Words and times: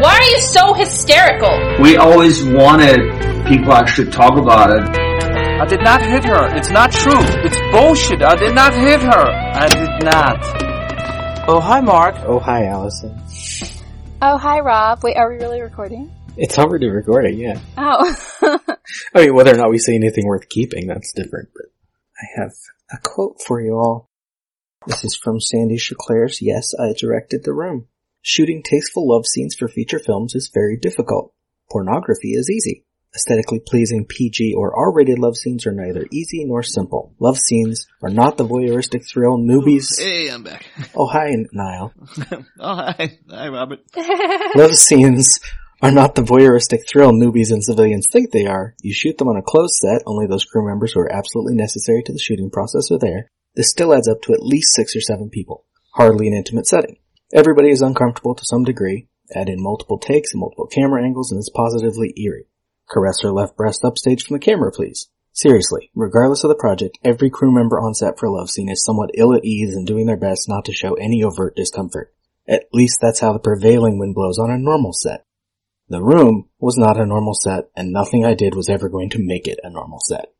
Why 0.00 0.16
are 0.16 0.30
you 0.30 0.40
so 0.40 0.72
hysterical? 0.72 1.82
We 1.82 1.98
always 1.98 2.42
wanted 2.42 3.00
people 3.46 3.74
actually 3.74 4.10
talk 4.10 4.38
about 4.38 4.70
it. 4.70 4.88
I 5.60 5.66
did 5.66 5.82
not 5.82 6.00
hit 6.00 6.24
her. 6.24 6.56
It's 6.56 6.70
not 6.70 6.90
true. 6.90 7.20
It's 7.44 7.58
bullshit. 7.70 8.22
I 8.22 8.34
did 8.34 8.54
not 8.54 8.72
hit 8.72 9.02
her. 9.02 9.26
I 9.28 9.68
did 9.68 10.04
not. 10.04 11.48
Oh, 11.50 11.60
hi, 11.60 11.82
Mark. 11.82 12.14
Oh, 12.20 12.38
hi, 12.38 12.64
Allison. 12.64 13.20
Oh, 14.22 14.38
hi, 14.38 14.60
Rob. 14.60 15.02
Wait, 15.02 15.18
are 15.18 15.28
we 15.28 15.36
really 15.36 15.60
recording? 15.60 16.10
It's 16.34 16.58
already 16.58 16.88
recording, 16.88 17.38
yeah. 17.38 17.60
Oh. 17.76 18.16
I 19.14 19.26
mean, 19.26 19.34
whether 19.34 19.52
or 19.52 19.58
not 19.58 19.68
we 19.68 19.76
say 19.76 19.94
anything 19.94 20.26
worth 20.26 20.48
keeping, 20.48 20.86
that's 20.86 21.12
different, 21.12 21.50
but 21.54 21.66
I 22.16 22.40
have 22.40 22.52
a 22.90 22.96
quote 23.02 23.42
for 23.46 23.60
you 23.60 23.74
all. 23.74 24.08
This 24.86 25.04
is 25.04 25.14
from 25.14 25.40
Sandy 25.40 25.76
Schklair's 25.76 26.40
Yes, 26.40 26.72
I 26.72 26.94
Directed 26.98 27.44
the 27.44 27.52
Room. 27.52 27.88
Shooting 28.22 28.62
tasteful 28.62 29.08
love 29.08 29.26
scenes 29.26 29.54
for 29.54 29.66
feature 29.66 29.98
films 29.98 30.34
is 30.34 30.50
very 30.52 30.76
difficult. 30.76 31.32
Pornography 31.70 32.32
is 32.32 32.50
easy. 32.50 32.84
Aesthetically 33.14 33.60
pleasing 33.60 34.04
PG 34.06 34.54
or 34.56 34.76
R-rated 34.76 35.18
love 35.18 35.36
scenes 35.38 35.66
are 35.66 35.72
neither 35.72 36.06
easy 36.12 36.44
nor 36.44 36.62
simple. 36.62 37.14
Love 37.18 37.38
scenes 37.38 37.86
are 38.02 38.10
not 38.10 38.36
the 38.36 38.46
voyeuristic 38.46 39.08
thrill 39.08 39.38
newbies. 39.38 39.98
Hey, 39.98 40.28
I'm 40.28 40.42
back. 40.42 40.66
Oh, 40.94 41.06
hi, 41.06 41.34
Niall. 41.52 41.94
oh, 42.60 42.74
hi. 42.76 43.18
Hi, 43.30 43.48
Robert. 43.48 43.80
Love 44.54 44.74
scenes 44.74 45.40
are 45.80 45.90
not 45.90 46.14
the 46.14 46.22
voyeuristic 46.22 46.80
thrill 46.86 47.12
newbies 47.12 47.50
and 47.50 47.64
civilians 47.64 48.06
think 48.12 48.30
they 48.30 48.46
are. 48.46 48.74
You 48.82 48.92
shoot 48.92 49.16
them 49.16 49.28
on 49.28 49.38
a 49.38 49.42
closed 49.42 49.76
set, 49.76 50.02
only 50.04 50.26
those 50.26 50.44
crew 50.44 50.68
members 50.68 50.92
who 50.92 51.00
are 51.00 51.12
absolutely 51.12 51.54
necessary 51.54 52.02
to 52.02 52.12
the 52.12 52.18
shooting 52.18 52.50
process 52.50 52.90
are 52.90 52.98
there. 52.98 53.30
This 53.54 53.70
still 53.70 53.94
adds 53.94 54.08
up 54.08 54.20
to 54.22 54.34
at 54.34 54.42
least 54.42 54.74
six 54.74 54.94
or 54.94 55.00
seven 55.00 55.30
people. 55.30 55.64
Hardly 55.94 56.28
an 56.28 56.34
intimate 56.34 56.66
setting. 56.66 56.98
Everybody 57.32 57.70
is 57.70 57.80
uncomfortable 57.80 58.34
to 58.34 58.44
some 58.44 58.64
degree. 58.64 59.06
Add 59.32 59.48
in 59.48 59.62
multiple 59.62 59.98
takes 59.98 60.32
and 60.32 60.40
multiple 60.40 60.66
camera 60.66 61.04
angles 61.04 61.30
and 61.30 61.38
it's 61.38 61.48
positively 61.48 62.12
eerie. 62.16 62.48
Caress 62.90 63.20
her 63.22 63.30
left 63.30 63.56
breast 63.56 63.84
upstage 63.84 64.24
from 64.24 64.34
the 64.34 64.44
camera, 64.44 64.72
please. 64.72 65.08
Seriously, 65.32 65.92
regardless 65.94 66.42
of 66.42 66.48
the 66.48 66.56
project, 66.56 66.98
every 67.04 67.30
crew 67.30 67.52
member 67.52 67.78
on 67.78 67.94
set 67.94 68.18
for 68.18 68.28
love 68.28 68.50
scene 68.50 68.68
is 68.68 68.84
somewhat 68.84 69.12
ill 69.14 69.32
at 69.32 69.44
ease 69.44 69.76
and 69.76 69.86
doing 69.86 70.06
their 70.06 70.16
best 70.16 70.48
not 70.48 70.64
to 70.64 70.72
show 70.72 70.94
any 70.94 71.22
overt 71.22 71.54
discomfort. 71.54 72.12
At 72.48 72.64
least 72.72 72.98
that's 73.00 73.20
how 73.20 73.32
the 73.32 73.38
prevailing 73.38 74.00
wind 74.00 74.16
blows 74.16 74.40
on 74.40 74.50
a 74.50 74.58
normal 74.58 74.92
set. 74.92 75.24
The 75.88 76.02
room 76.02 76.48
was 76.58 76.76
not 76.76 77.00
a 77.00 77.06
normal 77.06 77.34
set, 77.34 77.70
and 77.76 77.92
nothing 77.92 78.24
I 78.24 78.34
did 78.34 78.56
was 78.56 78.68
ever 78.68 78.88
going 78.88 79.10
to 79.10 79.24
make 79.24 79.46
it 79.46 79.60
a 79.62 79.70
normal 79.70 80.00
set. 80.00 80.32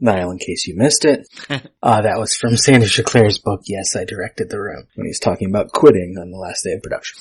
Niall, 0.00 0.30
in 0.30 0.38
case 0.38 0.66
you 0.66 0.74
missed 0.76 1.04
it, 1.04 1.28
uh, 1.82 2.02
that 2.02 2.18
was 2.18 2.34
from 2.36 2.56
Sandy 2.56 2.86
Schklair's 2.86 3.38
book, 3.38 3.60
Yes, 3.66 3.94
I 3.96 4.04
Directed 4.04 4.48
the 4.50 4.60
Room, 4.60 4.84
when 4.94 5.06
he's 5.06 5.20
talking 5.20 5.48
about 5.50 5.72
quitting 5.72 6.16
on 6.20 6.30
the 6.30 6.38
last 6.38 6.64
day 6.64 6.72
of 6.72 6.82
production. 6.82 7.18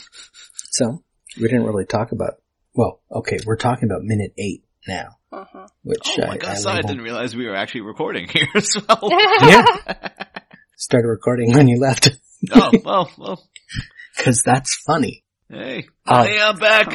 So, 0.71 1.03
we 1.37 1.47
didn't 1.47 1.65
really 1.65 1.85
talk 1.85 2.11
about, 2.11 2.35
well, 2.73 3.01
okay, 3.11 3.39
we're 3.45 3.57
talking 3.57 3.89
about 3.89 4.03
minute 4.03 4.33
eight 4.37 4.63
now, 4.87 5.17
uh-huh. 5.31 5.67
which 5.83 6.07
Oh 6.17 6.23
I, 6.23 6.27
my 6.27 6.37
god, 6.37 6.51
I 6.51 6.55
so 6.55 6.69
I 6.69 6.81
didn't 6.81 7.01
realize 7.01 7.35
we 7.35 7.47
were 7.47 7.55
actually 7.55 7.81
recording 7.81 8.27
here 8.33 8.47
as 8.55 8.75
well. 8.87 9.09
yeah. 9.41 9.65
Started 10.77 11.07
recording 11.09 11.51
when 11.53 11.67
you 11.67 11.79
left, 11.79 12.09
oh, 12.53 12.71
well, 12.85 13.11
well, 13.17 13.43
cause 14.17 14.41
that's 14.45 14.73
funny. 14.87 15.25
hey. 15.49 15.85
Uh, 16.05 16.23
hey, 16.23 16.39
I'm 16.41 16.57
back. 16.57 16.87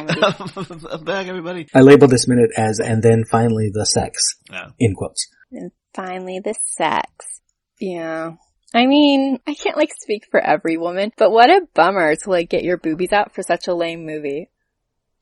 I'm 0.91 1.03
back, 1.03 1.27
everybody. 1.27 1.67
I 1.73 1.81
labeled 1.81 2.09
this 2.09 2.27
minute 2.27 2.49
as, 2.57 2.79
and 2.79 3.03
then 3.03 3.25
finally 3.29 3.69
the 3.71 3.85
sex, 3.85 4.35
Yeah. 4.51 4.69
in 4.79 4.95
quotes. 4.95 5.27
And 5.55 5.71
finally, 5.93 6.39
the 6.39 6.55
sex. 6.61 7.41
Yeah. 7.79 8.33
I 8.73 8.85
mean, 8.87 9.39
I 9.47 9.53
can't 9.53 9.77
like 9.77 9.91
speak 10.01 10.27
for 10.29 10.39
every 10.39 10.77
woman, 10.77 11.11
but 11.17 11.31
what 11.31 11.49
a 11.49 11.67
bummer 11.73 12.15
to 12.15 12.29
like 12.29 12.49
get 12.49 12.63
your 12.63 12.77
boobies 12.77 13.13
out 13.13 13.33
for 13.33 13.41
such 13.41 13.67
a 13.67 13.73
lame 13.73 14.05
movie. 14.05 14.49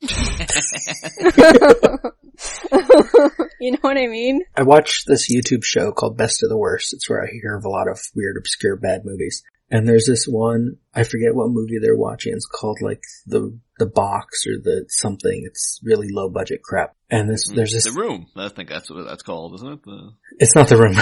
you 3.60 3.70
know 3.70 3.78
what 3.80 3.96
I 3.96 4.06
mean? 4.06 4.42
I 4.56 4.64
watched 4.64 5.06
this 5.06 5.32
YouTube 5.32 5.64
show 5.64 5.92
called 5.92 6.16
Best 6.16 6.42
of 6.42 6.48
the 6.48 6.58
Worst. 6.58 6.92
It's 6.92 7.08
where 7.08 7.22
I 7.22 7.28
hear 7.30 7.56
of 7.56 7.64
a 7.64 7.68
lot 7.68 7.88
of 7.88 7.98
weird, 8.14 8.36
obscure, 8.36 8.76
bad 8.76 9.02
movies. 9.04 9.42
And 9.70 9.88
there's 9.88 10.06
this 10.06 10.26
one, 10.26 10.76
I 10.94 11.04
forget 11.04 11.34
what 11.34 11.48
movie 11.48 11.78
they're 11.80 11.96
watching. 11.96 12.34
It's 12.34 12.46
called 12.46 12.80
like 12.82 13.02
the, 13.26 13.58
the 13.78 13.86
box 13.86 14.46
or 14.46 14.60
the 14.62 14.84
something. 14.88 15.44
It's 15.46 15.80
really 15.82 16.08
low 16.10 16.28
budget 16.28 16.62
crap. 16.62 16.94
And 17.10 17.28
this, 17.28 17.48
hmm. 17.48 17.56
there's 17.56 17.72
this, 17.72 17.84
The 17.84 17.92
room. 17.92 18.26
I 18.36 18.48
think 18.48 18.68
that's 18.68 18.90
what 18.90 19.06
that's 19.06 19.22
called, 19.22 19.54
isn't 19.54 19.72
it? 19.72 19.82
The... 19.84 20.12
it's 20.38 20.54
not 20.54 20.68
the 20.68 20.76
room. 20.76 20.96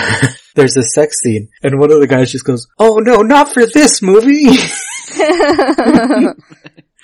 there's 0.55 0.77
a 0.77 0.83
sex 0.83 1.19
scene 1.23 1.49
and 1.63 1.79
one 1.79 1.91
of 1.91 2.01
the 2.01 2.07
guys 2.07 2.33
just 2.33 2.45
goes, 2.45 2.67
Oh 2.79 2.97
no, 2.97 3.23
not 3.23 3.53
for 3.53 3.67
this 3.67 4.03
movie. 4.03 4.47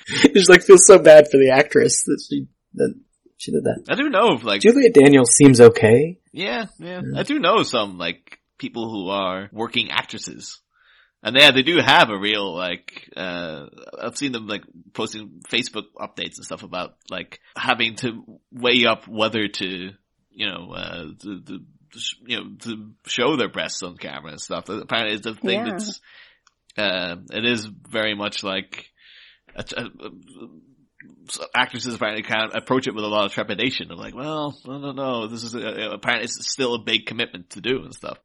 He 0.09 0.29
just 0.29 0.49
like 0.49 0.63
feels 0.63 0.85
so 0.85 0.99
bad 0.99 1.27
for 1.29 1.37
the 1.37 1.51
actress 1.51 2.03
that 2.03 2.23
she, 2.27 2.47
that 2.75 2.93
she 3.37 3.51
did 3.51 3.63
that. 3.63 3.85
I 3.89 3.95
do 3.95 4.09
know, 4.09 4.39
like, 4.41 4.61
Julia 4.61 4.91
Daniels 4.91 5.35
seems 5.35 5.61
okay. 5.61 6.19
yeah, 6.31 6.65
yeah. 6.79 7.01
I 7.15 7.23
do 7.23 7.39
know 7.39 7.63
some, 7.63 7.97
like, 7.97 8.39
people 8.57 8.89
who 8.89 9.09
are 9.09 9.49
working 9.51 9.91
actresses. 9.91 10.59
And 11.21 11.35
yeah, 11.37 11.51
they 11.51 11.63
do 11.63 11.77
have 11.85 12.09
a 12.09 12.17
real, 12.17 12.55
like, 12.55 13.09
uh, 13.15 13.65
I've 14.01 14.15
seen 14.17 14.31
them, 14.31 14.47
like, 14.47 14.63
posting 14.93 15.41
Facebook 15.49 15.83
updates 15.97 16.37
and 16.37 16.45
stuff 16.45 16.63
about, 16.63 16.95
like, 17.09 17.41
having 17.57 17.95
to 17.97 18.39
weigh 18.53 18.85
up 18.85 19.05
whether 19.07 19.47
to, 19.47 19.65
you 20.31 20.45
know, 20.47 20.71
uh, 20.73 21.03
to, 21.21 21.41
to, 21.41 21.59
you 22.25 22.37
know, 22.37 22.49
to 22.61 22.91
show 23.05 23.35
their 23.35 23.49
breasts 23.49 23.83
on 23.83 23.97
camera 23.97 24.31
and 24.31 24.39
stuff. 24.39 24.69
Apparently 24.69 25.17
it's 25.17 25.25
a 25.27 25.35
thing 25.35 25.65
Yeah. 25.65 25.71
that's, 25.71 26.01
uh, 26.77 27.15
it 27.31 27.45
is 27.45 27.65
very 27.65 28.15
much 28.15 28.41
like, 28.43 28.85
a, 29.55 29.65
a, 29.75 29.83
a- 29.83 30.09
actresses 31.53 31.93
apparently 31.93 32.23
kind 32.23 32.43
of 32.49 32.51
approach 32.55 32.87
it 32.87 32.95
with 32.95 33.03
a 33.03 33.07
lot 33.07 33.25
of 33.25 33.33
trepidation. 33.33 33.91
Of 33.91 33.97
like, 33.99 34.15
well, 34.15 34.57
I 34.65 34.79
don't 34.79 34.95
know. 34.95 35.27
This 35.27 35.43
is 35.43 35.53
apparently 35.53 36.23
it's 36.25 36.49
still 36.51 36.75
a 36.75 36.83
big 36.83 37.05
commitment 37.05 37.51
to 37.51 37.61
do 37.61 37.83
and 37.83 37.93
stuff. 37.93 38.17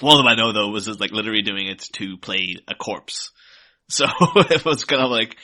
One 0.00 0.14
of 0.14 0.18
them 0.18 0.26
I 0.28 0.34
know 0.34 0.52
though 0.52 0.68
was 0.70 0.86
just 0.86 1.00
like 1.00 1.10
literally 1.12 1.42
doing 1.42 1.68
it 1.68 1.80
to 1.94 2.16
play 2.18 2.56
a 2.68 2.74
corpse. 2.74 3.30
So 3.88 4.04
it 4.10 4.64
was 4.64 4.84
kind 4.84 5.00
of 5.00 5.12
like, 5.12 5.36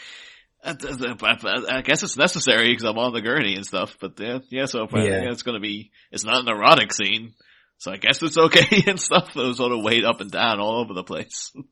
I, 0.64 1.82
guess 1.84 2.02
it's 2.02 2.16
necessary 2.16 2.72
because 2.72 2.82
I'm 2.84 2.98
on 2.98 3.12
the 3.12 3.20
gurney 3.20 3.54
and 3.54 3.64
stuff. 3.64 3.96
But 4.00 4.18
yeah, 4.18 4.38
yeah. 4.50 4.64
So 4.66 4.88
Yeah. 4.92 5.02
yeah, 5.04 5.30
it's 5.30 5.42
going 5.42 5.54
to 5.54 5.60
be. 5.60 5.92
It's 6.10 6.24
not 6.24 6.40
an 6.42 6.48
erotic 6.48 6.92
scene, 6.92 7.34
so 7.78 7.92
I 7.92 7.98
guess 7.98 8.20
it's 8.20 8.36
okay 8.36 8.82
and 8.88 8.98
stuff. 9.00 9.36
It 9.36 9.40
was 9.40 9.58
sort 9.58 9.70
of 9.70 9.84
weighed 9.84 10.04
up 10.04 10.20
and 10.20 10.30
down 10.30 10.58
all 10.58 10.80
over 10.80 10.92
the 10.94 11.04
place. 11.04 11.52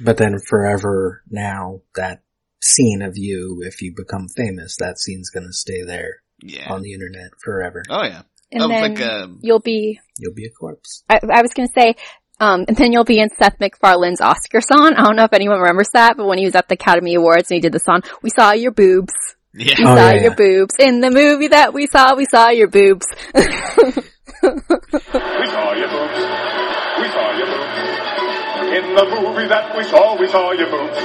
But 0.00 0.16
then 0.16 0.34
forever 0.48 1.22
now, 1.30 1.82
that 1.94 2.22
scene 2.60 3.02
of 3.02 3.12
you, 3.16 3.62
if 3.64 3.82
you 3.82 3.92
become 3.94 4.26
famous, 4.34 4.76
that 4.78 4.98
scene's 4.98 5.30
gonna 5.30 5.52
stay 5.52 5.82
there 5.84 6.22
Yeah. 6.42 6.72
on 6.72 6.80
the 6.82 6.92
internet 6.94 7.30
forever. 7.44 7.82
Oh 7.90 8.02
yeah. 8.04 8.22
And 8.54 8.62
I 8.62 8.66
was 8.66 8.80
then 8.80 8.94
like, 8.94 9.06
um, 9.06 9.38
you'll 9.42 9.60
be, 9.60 10.00
You'll 10.18 10.32
be 10.34 10.46
a 10.46 10.50
corpse. 10.50 11.02
I, 11.10 11.20
I 11.30 11.42
was 11.42 11.52
gonna 11.52 11.68
say, 11.76 11.96
um, 12.40 12.64
and 12.68 12.76
then 12.76 12.92
you'll 12.92 13.04
be 13.04 13.18
in 13.20 13.28
Seth 13.30 13.58
MacFarlane's 13.60 14.20
Oscar 14.20 14.60
song. 14.60 14.94
I 14.96 15.04
don't 15.04 15.16
know 15.16 15.24
if 15.24 15.32
anyone 15.32 15.58
remembers 15.60 15.88
that, 15.92 16.16
but 16.16 16.26
when 16.26 16.38
he 16.38 16.44
was 16.46 16.54
at 16.54 16.68
the 16.68 16.74
Academy 16.74 17.14
Awards 17.14 17.50
and 17.50 17.56
he 17.56 17.60
did 17.60 17.72
the 17.72 17.78
song, 17.80 18.02
we 18.22 18.30
saw 18.30 18.52
your 18.52 18.70
boobs. 18.72 19.12
yeah. 19.54 19.74
We 19.78 19.84
Oh, 19.84 19.96
saw 19.96 20.10
yeah, 20.10 20.14
your 20.14 20.22
yeah. 20.30 20.34
boobs. 20.36 20.74
In 20.78 21.00
the 21.00 21.10
movie 21.10 21.48
that 21.48 21.72
we 21.74 21.86
saw, 21.86 22.14
we 22.16 22.24
saw 22.26 22.48
your 22.50 22.68
boobs. 22.68 23.06
We 23.34 23.40
saw 23.40 25.72
your 25.74 25.88
boobs. 25.88 26.20
We 27.00 27.08
saw 27.10 27.30
your 27.38 27.46
boobs. 27.46 27.80
In 28.74 28.94
the 28.96 29.04
movie 29.20 29.46
that 29.48 29.76
we 29.76 29.82
saw, 29.84 30.16
we 30.18 30.26
saw 30.28 30.52
your 30.52 30.70
boobs. 30.70 30.98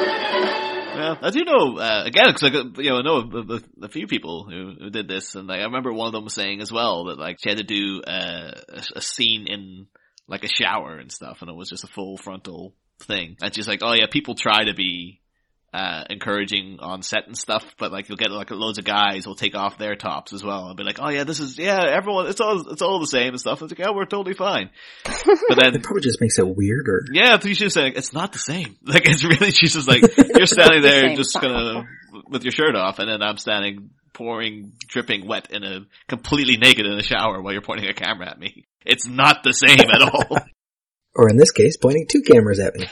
Yeah, 1.00 1.16
I 1.22 1.30
do 1.30 1.46
know, 1.46 1.78
uh, 1.78 2.04
again, 2.06 2.26
because 2.28 2.44
I, 2.44 2.82
you 2.82 2.90
know, 2.90 2.98
I 2.98 3.02
know 3.02 3.18
a, 3.20 3.54
a, 3.54 3.86
a 3.86 3.90
few 3.90 4.06
people 4.06 4.44
who, 4.44 4.74
who 4.78 4.90
did 4.90 5.08
this, 5.08 5.34
and 5.36 5.48
like, 5.48 5.62
I 5.62 5.64
remember 5.64 5.94
one 5.94 6.08
of 6.08 6.14
them 6.14 6.28
saying 6.28 6.60
as 6.60 6.74
well 6.74 7.06
that 7.06 7.18
like 7.18 7.38
she 7.42 7.50
had 7.50 7.60
to 7.60 7.64
do 7.64 8.02
uh, 8.06 8.52
a, 8.68 8.84
a 8.98 9.02
scene 9.02 9.48
in 9.48 9.88
like 10.28 10.44
a 10.44 10.50
shower 10.50 10.98
and 10.98 11.10
stuff, 11.10 11.38
and 11.40 11.50
it 11.50 11.56
was 11.56 11.70
just 11.70 11.86
a 11.86 11.88
full 11.88 12.18
frontal 12.18 12.76
thing. 13.00 13.38
And 13.42 13.56
she's 13.56 13.68
like, 13.68 13.80
oh 13.82 13.94
yeah, 13.94 14.08
people 14.12 14.36
try 14.36 14.66
to 14.66 14.74
be 14.74 15.19
uh, 15.74 16.04
encouraging 16.10 16.78
on 16.80 17.02
set 17.04 17.28
and 17.28 17.38
stuff, 17.38 17.64
but 17.78 17.92
like 17.92 18.10
you'll 18.10 18.18
get 18.18 18.32
like 18.32 18.50
loads 18.52 18.80
of 18.80 18.86
guys 18.86 19.28
will 19.28 19.36
take 19.36 19.56
off 19.56 19.78
their 19.78 19.96
tops 19.96 20.34
as 20.34 20.44
well 20.44 20.68
and 20.68 20.78
be 20.78 20.84
like, 20.84 21.00
oh 21.00 21.10
yeah, 21.10 21.24
this 21.24 21.40
is, 21.40 21.58
yeah, 21.58 21.80
everyone, 21.88 22.28
it's 22.28 22.42
all, 22.42 22.72
it's 22.72 22.82
all 22.82 23.00
the 23.00 23.08
same 23.08 23.30
and 23.30 23.40
stuff. 23.40 23.62
It's 23.62 23.72
like, 23.72 23.80
yeah, 23.80 23.92
we're 23.94 24.06
totally 24.06 24.34
fine. 24.34 24.72
But 25.06 25.60
then, 25.62 25.76
It 25.76 25.84
probably 25.84 26.02
just 26.02 26.22
makes 26.22 26.40
it 26.40 26.48
weirder. 26.48 27.06
yeah, 27.14 27.40
she's 27.40 27.60
just 27.60 27.76
saying 27.76 27.94
it's 27.96 28.14
not 28.14 28.32
the 28.34 28.40
same. 28.40 28.78
Like 28.86 29.08
it's 29.08 29.24
really, 29.24 29.52
she's 29.52 29.74
just 29.74 29.88
like 29.88 30.02
you're 30.36 30.48
standing 30.48 30.82
there 30.82 31.10
same, 31.10 31.16
just 31.16 31.36
it's 31.36 31.44
not 31.44 31.44
gonna 31.44 31.84
with 32.30 32.44
your 32.44 32.52
shirt 32.52 32.76
off, 32.76 32.98
and 32.98 33.08
then 33.08 33.22
I'm 33.22 33.38
standing 33.38 33.92
pouring, 34.14 34.74
dripping 34.88 35.28
wet 35.28 35.52
in 35.52 35.64
a 35.64 35.82
completely 36.08 36.58
naked 36.58 36.86
in 36.86 36.94
a 36.94 37.04
shower 37.04 37.42
while 37.42 37.54
you're 37.54 37.62
pointing 37.62 37.88
a 37.88 37.94
camera 37.94 38.30
at 38.30 38.40
me. 38.40 38.66
It's 38.86 39.08
not 39.08 39.44
the 39.44 39.54
same 39.54 39.80
at 39.80 40.02
all. 40.02 40.38
Or 41.16 41.28
in 41.28 41.38
this 41.38 41.52
case, 41.52 41.76
pointing 41.76 42.06
two 42.08 42.22
cameras 42.22 42.60
at 42.60 42.76
me. 42.76 42.88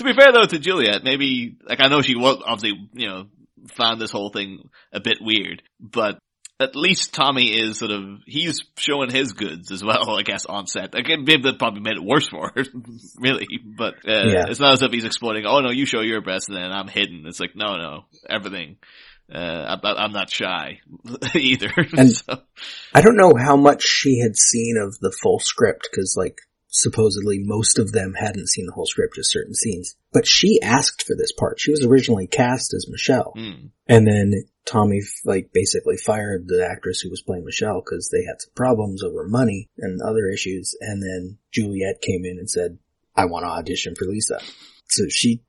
To 0.00 0.04
be 0.04 0.14
fair 0.14 0.32
though 0.32 0.46
to 0.46 0.58
Juliette, 0.58 1.04
maybe 1.04 1.56
like 1.62 1.80
I 1.80 1.88
know 1.88 2.00
she 2.00 2.16
was 2.16 2.42
obviously 2.46 2.88
you 2.94 3.06
know 3.06 3.26
found 3.68 4.00
this 4.00 4.10
whole 4.10 4.30
thing 4.30 4.70
a 4.94 5.00
bit 5.00 5.18
weird, 5.20 5.62
but 5.78 6.18
at 6.58 6.74
least 6.74 7.12
Tommy 7.14 7.50
is 7.58 7.78
sort 7.78 7.90
of 7.90 8.02
he's 8.26 8.60
showing 8.78 9.10
his 9.10 9.32
goods 9.34 9.70
as 9.70 9.84
well. 9.84 10.10
I 10.18 10.22
guess 10.22 10.46
on 10.46 10.66
set. 10.66 10.94
Again, 10.94 11.24
maybe 11.26 11.42
that 11.42 11.58
probably 11.58 11.82
made 11.82 11.96
it 11.98 12.02
worse 12.02 12.28
for 12.28 12.50
her, 12.54 12.64
really. 13.18 13.46
But 13.62 13.94
uh, 14.08 14.24
Yeah. 14.26 14.44
it's 14.48 14.58
not 14.60 14.72
as 14.72 14.82
if 14.82 14.90
he's 14.90 15.04
exploiting. 15.04 15.44
Oh 15.46 15.60
no, 15.60 15.70
you 15.70 15.84
show 15.84 16.00
your 16.00 16.22
best 16.22 16.48
and 16.48 16.56
then 16.56 16.72
I'm 16.72 16.88
hidden. 16.88 17.24
It's 17.26 17.38
like 17.40 17.54
no, 17.54 17.76
no, 17.76 18.04
everything. 18.28 18.76
Uh, 19.32 19.36
I'm, 19.38 19.80
not, 19.84 19.96
I'm 20.00 20.12
not 20.12 20.28
shy 20.30 20.80
either. 21.34 21.70
And- 21.96 22.10
so, 22.10 22.40
I 22.94 23.00
don't 23.02 23.16
know 23.18 23.34
how 23.38 23.56
much 23.56 23.82
she 23.84 24.18
had 24.18 24.34
seen 24.36 24.76
of 24.82 24.98
the 24.98 25.14
full 25.22 25.38
script 25.38 25.88
because 25.90 26.16
like 26.18 26.38
supposedly 26.70 27.38
most 27.40 27.78
of 27.78 27.92
them 27.92 28.14
hadn't 28.14 28.48
seen 28.48 28.66
the 28.66 28.72
whole 28.72 28.86
script, 28.86 29.16
just 29.16 29.30
certain 29.30 29.54
scenes. 29.54 29.96
But 30.12 30.26
she 30.26 30.60
asked 30.62 31.02
for 31.02 31.14
this 31.16 31.32
part. 31.32 31.60
She 31.60 31.70
was 31.70 31.84
originally 31.84 32.26
cast 32.26 32.72
as 32.72 32.88
Michelle. 32.88 33.32
hmm. 33.36 33.66
And 33.86 34.06
then 34.06 34.32
Tommy 34.64 35.00
like 35.24 35.52
basically 35.52 35.96
fired 35.96 36.46
the 36.46 36.66
actress 36.66 37.00
who 37.00 37.10
was 37.10 37.22
playing 37.22 37.44
Michelle 37.44 37.82
because 37.84 38.08
they 38.08 38.24
had 38.24 38.40
some 38.40 38.52
problems 38.54 39.02
over 39.02 39.26
money 39.26 39.68
and 39.78 40.00
other 40.00 40.28
issues. 40.32 40.76
And 40.80 41.02
then 41.02 41.38
Juliette 41.52 42.00
came 42.00 42.24
in 42.24 42.38
and 42.38 42.48
said, 42.48 42.78
I 43.16 43.24
want 43.24 43.44
to 43.44 43.50
audition 43.50 43.94
for 43.96 44.06
Lisa. 44.06 44.38
So 44.86 45.04
she 45.08 45.42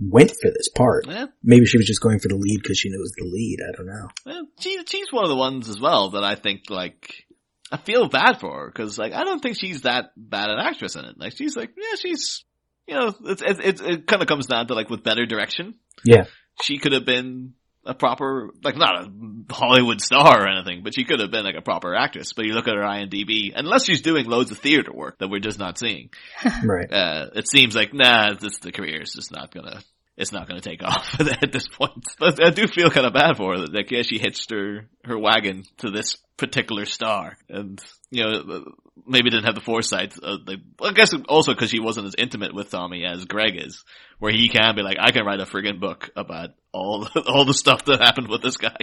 went 0.00 0.30
for 0.30 0.50
this 0.50 0.68
part. 0.68 1.06
Yeah. 1.06 1.26
Maybe 1.42 1.66
she 1.66 1.78
was 1.78 1.86
just 1.86 2.00
going 2.00 2.18
for 2.18 2.28
the 2.28 2.36
lead 2.36 2.62
because 2.62 2.78
she 2.78 2.90
knows 2.90 3.12
the 3.12 3.24
lead. 3.24 3.58
I 3.62 3.76
don't 3.76 3.86
know. 3.86 4.08
Well, 4.24 4.46
she, 4.58 4.82
she's 4.86 5.12
one 5.12 5.24
of 5.24 5.30
the 5.30 5.36
ones 5.36 5.68
as 5.68 5.78
well 5.78 6.10
that 6.10 6.24
I 6.24 6.34
think 6.34 6.70
like 6.70 7.26
I 7.72 7.78
feel 7.78 8.08
bad 8.08 8.38
for 8.38 8.52
her 8.60 8.66
because 8.66 8.98
like 8.98 9.12
I 9.12 9.24
don't 9.24 9.40
think 9.40 9.56
she's 9.58 9.82
that 9.82 10.10
bad 10.16 10.50
an 10.50 10.58
actress 10.60 10.94
in 10.94 11.04
it. 11.04 11.18
Like 11.18 11.36
she's 11.36 11.56
like 11.56 11.70
yeah, 11.76 11.96
she's 11.98 12.44
you 12.86 12.94
know 12.94 13.14
it's 13.24 13.42
it 13.42 13.60
it, 13.64 13.80
it 13.80 14.06
kind 14.06 14.22
of 14.22 14.28
comes 14.28 14.46
down 14.46 14.66
to 14.68 14.74
like 14.74 14.90
with 14.90 15.02
better 15.02 15.26
direction, 15.26 15.74
Yeah. 16.04 16.24
she 16.62 16.78
could 16.78 16.92
have 16.92 17.06
been 17.06 17.54
a 17.84 17.94
proper 17.94 18.50
like 18.62 18.76
not 18.76 19.04
a 19.06 19.10
Hollywood 19.52 20.00
star 20.00 20.44
or 20.44 20.48
anything, 20.48 20.82
but 20.84 20.94
she 20.94 21.04
could 21.04 21.18
have 21.18 21.32
been 21.32 21.44
like 21.44 21.56
a 21.58 21.62
proper 21.62 21.94
actress. 21.96 22.32
But 22.32 22.44
you 22.46 22.52
look 22.54 22.68
at 22.68 22.76
her 22.76 22.82
IMDb, 22.82 23.48
and 23.56 23.66
unless 23.66 23.86
she's 23.86 24.02
doing 24.02 24.26
loads 24.26 24.52
of 24.52 24.58
theater 24.58 24.92
work 24.92 25.18
that 25.18 25.28
we're 25.28 25.40
just 25.40 25.58
not 25.58 25.78
seeing, 25.78 26.10
Right. 26.64 26.92
uh, 26.92 27.30
it 27.34 27.48
seems 27.48 27.74
like 27.74 27.92
nah, 27.92 28.34
this 28.34 28.58
the 28.58 28.70
career 28.70 29.00
is 29.02 29.12
just 29.14 29.32
not 29.32 29.52
gonna. 29.52 29.80
It's 30.16 30.32
not 30.32 30.48
going 30.48 30.60
to 30.60 30.68
take 30.68 30.82
off 30.84 31.16
at 31.20 31.52
this 31.52 31.68
point. 31.68 32.04
But 32.18 32.44
I 32.44 32.50
do 32.50 32.66
feel 32.66 32.90
kind 32.90 33.06
of 33.06 33.12
bad 33.12 33.36
for 33.36 33.54
her. 33.54 33.60
that, 33.60 33.72
Like, 33.72 33.90
yeah, 33.90 34.02
she 34.02 34.18
hitched 34.18 34.50
her 34.50 34.88
her 35.04 35.18
wagon 35.18 35.64
to 35.78 35.90
this 35.90 36.16
particular 36.36 36.86
star, 36.86 37.36
and 37.48 37.80
you 38.10 38.24
know, 38.24 38.30
uh, 38.30 38.60
maybe 39.06 39.30
didn't 39.30 39.44
have 39.44 39.54
the 39.54 39.60
foresight. 39.60 40.14
Of, 40.22 40.40
like, 40.46 40.60
I 40.80 40.92
guess 40.92 41.14
also 41.28 41.54
because 41.54 41.70
she 41.70 41.80
wasn't 41.80 42.06
as 42.06 42.14
intimate 42.16 42.54
with 42.54 42.70
Tommy 42.70 43.04
as 43.04 43.24
Greg 43.24 43.56
is, 43.56 43.84
where 44.18 44.32
he 44.32 44.48
can 44.48 44.74
be 44.74 44.82
like, 44.82 44.98
I 45.00 45.12
can 45.12 45.24
write 45.24 45.40
a 45.40 45.46
friggin' 45.46 45.80
book 45.80 46.10
about 46.16 46.50
all 46.72 47.04
the, 47.04 47.20
all 47.26 47.44
the 47.44 47.54
stuff 47.54 47.84
that 47.86 48.00
happened 48.00 48.28
with 48.28 48.42
this 48.42 48.56
guy. 48.56 48.76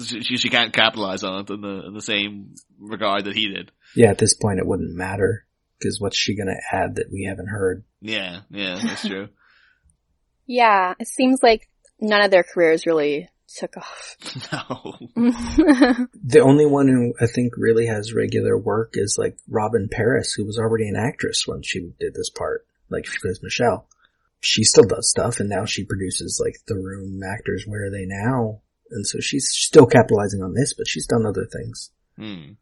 She, 0.00 0.22
she 0.22 0.36
she 0.36 0.48
can't 0.48 0.72
capitalize 0.72 1.22
on 1.22 1.42
it 1.42 1.50
in 1.50 1.60
the 1.60 1.86
in 1.86 1.94
the 1.94 2.02
same 2.02 2.54
regard 2.80 3.26
that 3.26 3.36
he 3.36 3.48
did. 3.48 3.70
Yeah. 3.94 4.10
At 4.10 4.18
this 4.18 4.34
point, 4.34 4.58
it 4.58 4.66
wouldn't 4.66 4.96
matter 4.96 5.46
because 5.78 6.00
what's 6.00 6.18
she 6.18 6.36
going 6.36 6.48
to 6.48 6.76
add 6.76 6.96
that 6.96 7.12
we 7.12 7.26
haven't 7.28 7.48
heard? 7.48 7.84
Yeah, 8.00 8.40
yeah, 8.50 8.80
that's 8.82 9.06
true. 9.06 9.28
Yeah, 10.46 10.94
it 10.98 11.08
seems 11.08 11.40
like 11.42 11.68
none 12.00 12.22
of 12.22 12.30
their 12.30 12.44
careers 12.44 12.86
really 12.86 13.28
took 13.48 13.76
off. 13.76 14.16
no. 14.52 14.94
The 16.26 16.40
only 16.40 16.66
one 16.66 16.88
who 16.88 17.14
I 17.20 17.26
think 17.26 17.52
really 17.56 17.86
has 17.86 18.14
regular 18.14 18.58
work 18.58 18.94
is 18.94 19.16
like 19.18 19.36
Robyn 19.48 19.88
Paris, 19.90 20.32
who 20.32 20.44
was 20.44 20.58
already 20.58 20.88
an 20.88 20.96
actress 20.96 21.44
when 21.46 21.62
she 21.62 21.92
did 22.00 22.14
this 22.14 22.30
part, 22.30 22.66
like 22.88 23.06
as 23.28 23.42
Michelle. 23.42 23.88
She 24.40 24.64
still 24.64 24.84
does 24.84 25.08
stuff 25.08 25.40
and 25.40 25.48
now 25.48 25.64
she 25.64 25.84
produces 25.84 26.40
like 26.44 26.56
The 26.66 26.74
Room 26.74 27.20
actors. 27.22 27.64
Where 27.66 27.86
are 27.86 27.90
they 27.90 28.04
now? 28.06 28.62
And 28.90 29.06
so 29.06 29.18
she's 29.20 29.48
still 29.50 29.86
capitalizing 29.86 30.42
on 30.42 30.54
this, 30.54 30.74
but 30.74 30.88
she's 30.88 31.06
done 31.06 31.26
other 31.26 31.46
things. 31.46 31.90
Hmm. 32.16 32.52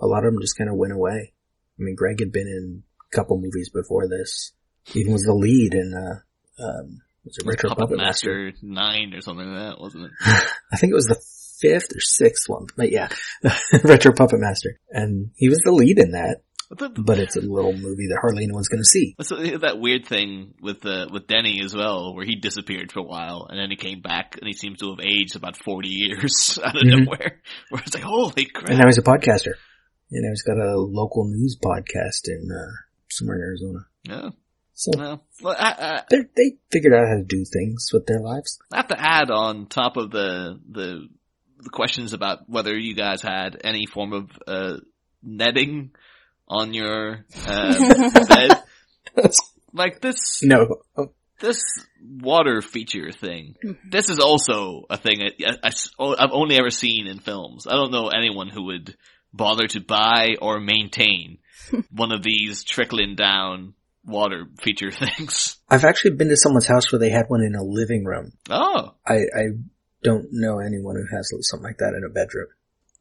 A 0.00 0.06
lot 0.06 0.24
of 0.24 0.32
them 0.32 0.40
just 0.40 0.56
kind 0.56 0.70
of 0.70 0.76
went 0.76 0.92
away. 0.92 1.32
I 1.78 1.82
mean, 1.82 1.94
Greg 1.94 2.20
had 2.20 2.32
been 2.32 2.48
in 2.48 2.82
a 3.12 3.16
couple 3.16 3.36
movies 3.36 3.70
before 3.70 4.08
this. 4.08 4.52
Even 4.94 5.12
was 5.12 5.22
the 5.22 5.34
lead 5.34 5.74
in, 5.74 5.94
uh, 5.94 6.20
um, 6.60 7.00
was 7.24 7.36
it 7.38 7.46
Retro 7.46 7.70
Puppet, 7.70 7.82
Puppet 7.82 7.96
Master? 7.98 8.44
Master 8.46 8.58
nine 8.66 9.12
or 9.14 9.20
something 9.20 9.46
like 9.46 9.70
that, 9.74 9.80
wasn't 9.80 10.04
it? 10.06 10.10
I 10.72 10.76
think 10.76 10.92
it 10.92 10.94
was 10.94 11.06
the 11.06 11.20
fifth 11.60 11.90
or 11.94 12.00
sixth 12.00 12.48
one, 12.48 12.66
but 12.76 12.90
yeah, 12.92 13.08
Retro 13.84 14.12
Puppet 14.12 14.38
Master. 14.40 14.78
And 14.90 15.30
he 15.36 15.48
was 15.48 15.58
the 15.64 15.72
lead 15.72 15.98
in 15.98 16.12
that, 16.12 16.42
But 16.70 16.78
the- 16.94 17.02
but 17.02 17.18
it's 17.18 17.36
a 17.36 17.40
little 17.40 17.72
movie 17.72 18.06
that 18.08 18.18
hardly 18.20 18.44
anyone's 18.44 18.68
gonna 18.68 18.84
see. 18.84 19.14
That's 19.18 19.32
uh, 19.32 19.58
that 19.62 19.78
weird 19.80 20.06
thing 20.06 20.54
with 20.62 20.84
uh, 20.86 21.08
with 21.12 21.26
Denny 21.26 21.60
as 21.64 21.74
well, 21.74 22.14
where 22.14 22.24
he 22.24 22.36
disappeared 22.36 22.92
for 22.92 23.00
a 23.00 23.04
while 23.04 23.46
and 23.50 23.58
then 23.58 23.70
he 23.70 23.76
came 23.76 24.00
back 24.00 24.36
and 24.38 24.46
he 24.46 24.52
seems 24.52 24.78
to 24.78 24.90
have 24.90 25.00
aged 25.04 25.34
about 25.36 25.56
forty 25.56 25.88
years 25.88 26.58
out 26.64 26.76
of 26.76 26.82
Mhm. 26.82 27.04
nowhere. 27.06 27.42
Where 27.70 27.82
it's 27.84 27.94
like, 27.94 28.04
holy 28.04 28.44
crap! 28.46 28.70
And 28.70 28.78
now 28.78 28.86
he's 28.86 28.98
a 28.98 29.02
podcaster. 29.02 29.54
You 30.10 30.22
know, 30.22 30.30
he's 30.30 30.42
got 30.42 30.56
a 30.56 30.78
local 30.78 31.24
news 31.26 31.58
podcast 31.62 32.28
in, 32.28 32.48
uh, 32.50 32.72
somewhere 33.10 33.36
in 33.36 33.42
Arizona. 33.42 33.78
yeah. 34.04 34.30
So 34.78 34.92
well, 34.96 35.56
I, 35.58 36.02
I, 36.08 36.16
they 36.36 36.52
figured 36.70 36.94
out 36.94 37.08
how 37.08 37.16
to 37.16 37.24
do 37.24 37.44
things 37.44 37.90
with 37.92 38.06
their 38.06 38.20
lives. 38.20 38.60
I 38.72 38.76
have 38.76 38.86
to 38.88 39.00
add 39.00 39.28
on 39.28 39.66
top 39.66 39.96
of 39.96 40.12
the 40.12 40.60
the 40.70 41.08
the 41.56 41.70
questions 41.70 42.12
about 42.12 42.48
whether 42.48 42.78
you 42.78 42.94
guys 42.94 43.20
had 43.20 43.60
any 43.64 43.86
form 43.86 44.12
of 44.12 44.30
uh, 44.46 44.76
netting 45.20 45.90
on 46.46 46.74
your 46.74 47.24
uh, 47.44 47.74
bed, 48.28 48.62
like 49.72 50.00
this 50.00 50.44
No. 50.44 50.82
This 51.40 51.64
water 52.00 52.62
feature 52.62 53.10
thing, 53.10 53.56
this 53.88 54.08
is 54.08 54.20
also 54.20 54.84
a 54.90 54.96
thing 54.96 55.22
I, 55.22 55.56
I, 55.62 55.72
have 56.20 56.30
only 56.32 56.56
ever 56.56 56.70
seen 56.70 57.08
in 57.08 57.18
films. 57.18 57.66
I 57.66 57.72
don't 57.72 57.92
know 57.92 58.08
anyone 58.08 58.48
who 58.48 58.66
would 58.66 58.96
bother 59.32 59.66
to 59.68 59.80
buy 59.80 60.36
or 60.40 60.60
maintain 60.60 61.38
one 61.90 62.12
of 62.12 62.22
these 62.22 62.64
trickling 62.64 63.16
down 63.16 63.74
water 64.08 64.46
feature 64.60 64.90
things. 65.16 65.58
I've 65.68 65.84
actually 65.84 66.12
been 66.16 66.28
to 66.28 66.36
someone's 66.36 66.66
house 66.66 66.90
where 66.90 66.98
they 66.98 67.10
had 67.10 67.26
one 67.28 67.42
in 67.42 67.54
a 67.54 67.62
living 67.62 68.04
room. 68.04 68.32
Oh, 68.50 68.94
I, 69.06 69.14
I 69.14 69.44
don't 70.02 70.26
know 70.32 70.58
anyone 70.60 70.96
who 70.96 71.16
has 71.16 71.30
something 71.42 71.64
like 71.64 71.78
that 71.78 71.94
in 71.96 72.04
a 72.04 72.12
bedroom. 72.12 72.46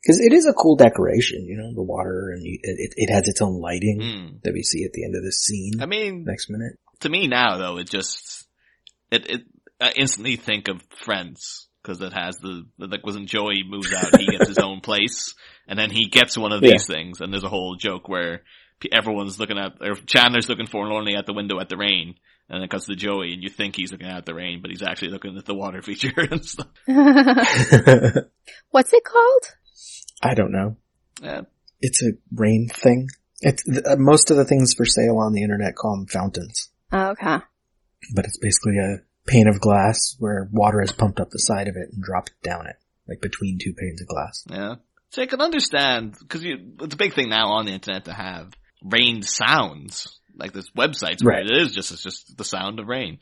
Cause 0.06 0.20
it 0.20 0.32
is 0.32 0.46
a 0.46 0.54
cool 0.54 0.76
decoration, 0.78 1.46
you 1.48 1.58
know, 1.58 1.74
the 1.74 1.82
water 1.84 2.30
and 2.34 2.42
you, 2.46 2.60
it, 2.62 2.94
it 2.96 3.12
has 3.12 3.28
its 3.28 3.42
own 3.42 3.60
lighting 3.60 4.00
Hmm. 4.02 4.36
that 4.44 4.54
we 4.54 4.64
see 4.64 4.86
at 4.86 4.94
the 4.94 5.04
end 5.04 5.16
of 5.16 5.24
the 5.24 5.32
scene. 5.32 5.82
I 5.82 5.86
mean, 5.86 6.24
next 6.24 6.50
minute. 6.50 6.74
to 7.02 7.10
me 7.10 7.28
now 7.28 7.58
though, 7.58 7.78
it 7.78 7.90
just, 7.90 8.48
it, 9.12 9.30
it, 9.30 9.42
I 9.82 9.92
instantly 9.98 10.36
think 10.38 10.68
of 10.70 10.82
Friends. 11.04 11.64
Cause 11.84 12.02
it 12.02 12.12
has 12.12 12.36
the, 12.40 12.66
like 12.80 13.06
wasn't 13.06 13.30
Joey 13.30 13.64
moves 13.66 13.94
out, 13.94 14.20
he 14.20 14.26
gets 14.28 14.50
his 14.50 14.58
own 14.62 14.82
place, 14.82 15.34
and 15.70 15.80
then 15.80 15.90
he 15.90 16.10
gets 16.10 16.38
one 16.38 16.52
of 16.52 16.62
Yeah. 16.62 16.72
these 16.74 16.86
things, 16.86 17.22
and 17.22 17.32
there's 17.32 17.46
a 17.46 17.50
whole 17.50 17.76
joke 17.80 18.10
where 18.10 18.42
everyone's 18.92 19.40
looking 19.40 19.58
at, 19.58 19.74
or 19.82 19.96
Chandler's 19.96 20.50
looking 20.50 20.68
forlornly 20.68 21.16
at 21.16 21.26
the 21.26 21.34
window 21.34 21.60
at 21.60 21.70
the 21.70 21.78
rain, 21.78 22.16
and 22.50 22.58
then 22.58 22.64
it 22.64 22.70
cuts 22.70 22.86
to 22.86 22.96
Joey, 22.96 23.34
and 23.34 23.44
you 23.44 23.50
think 23.50 23.76
he's 23.76 23.92
looking 23.92 24.08
at 24.08 24.26
the 24.26 24.34
rain, 24.34 24.62
but 24.62 24.72
he's 24.72 24.84
actually 24.84 25.12
looking 25.12 25.38
at 25.38 25.46
the 25.46 25.56
water 25.56 25.82
feature 25.84 26.12
and 26.18 26.44
stuff. 26.46 26.68
What's 28.72 28.94
it 28.94 29.04
called? 29.04 29.44
I 30.24 30.34
don't 30.34 30.52
know. 30.52 30.78
Yeah. 31.22 31.42
It's 31.82 32.02
a 32.04 32.12
rain 32.34 32.70
thing. 32.74 33.08
It's 33.42 33.64
uh, 33.70 33.96
most 33.98 34.32
of 34.32 34.38
the 34.38 34.46
things 34.46 34.74
for 34.74 34.86
sale 34.86 35.18
on 35.20 35.34
the 35.34 35.44
internet 35.44 35.76
call 35.76 35.96
them 35.96 36.08
fountains, 36.08 36.70
Oh, 36.92 37.10
okay. 37.10 37.38
but 38.16 38.26
it's 38.26 38.40
basically 38.40 38.78
a 38.80 38.98
pane 39.28 39.48
of 39.48 39.60
glass 39.60 40.16
where 40.18 40.50
water 40.52 40.82
is 40.82 40.92
pumped 40.92 41.20
up 41.20 41.30
the 41.30 41.38
side 41.38 41.68
of 41.68 41.76
it 41.76 41.90
and 41.94 42.02
dropped 42.02 42.32
down 42.42 42.66
it, 42.66 42.78
like 43.08 43.22
between 43.22 43.60
two 43.62 43.74
panes 43.74 44.02
of 44.02 44.08
glass. 44.08 44.44
Yeah. 44.50 44.76
So 45.12 45.22
I 45.22 45.28
can 45.28 45.40
understand, 45.42 46.16
cause 46.28 46.42
you, 46.44 46.58
it's 46.82 46.96
a 46.96 46.98
big 46.98 47.14
thing 47.14 47.30
now 47.30 47.50
on 47.52 47.66
the 47.66 47.74
internet 47.74 48.06
to 48.06 48.14
have 48.14 48.54
rain 48.84 49.22
sounds. 49.22 50.20
Like 50.36 50.54
this 50.54 50.70
websites 50.78 51.24
where 51.24 51.38
Right. 51.38 51.46
it 51.46 51.58
is 51.58 51.72
just, 51.74 51.92
it's 51.92 52.04
just 52.04 52.38
the 52.38 52.44
sound 52.44 52.80
of 52.80 52.88
rain. 52.88 53.20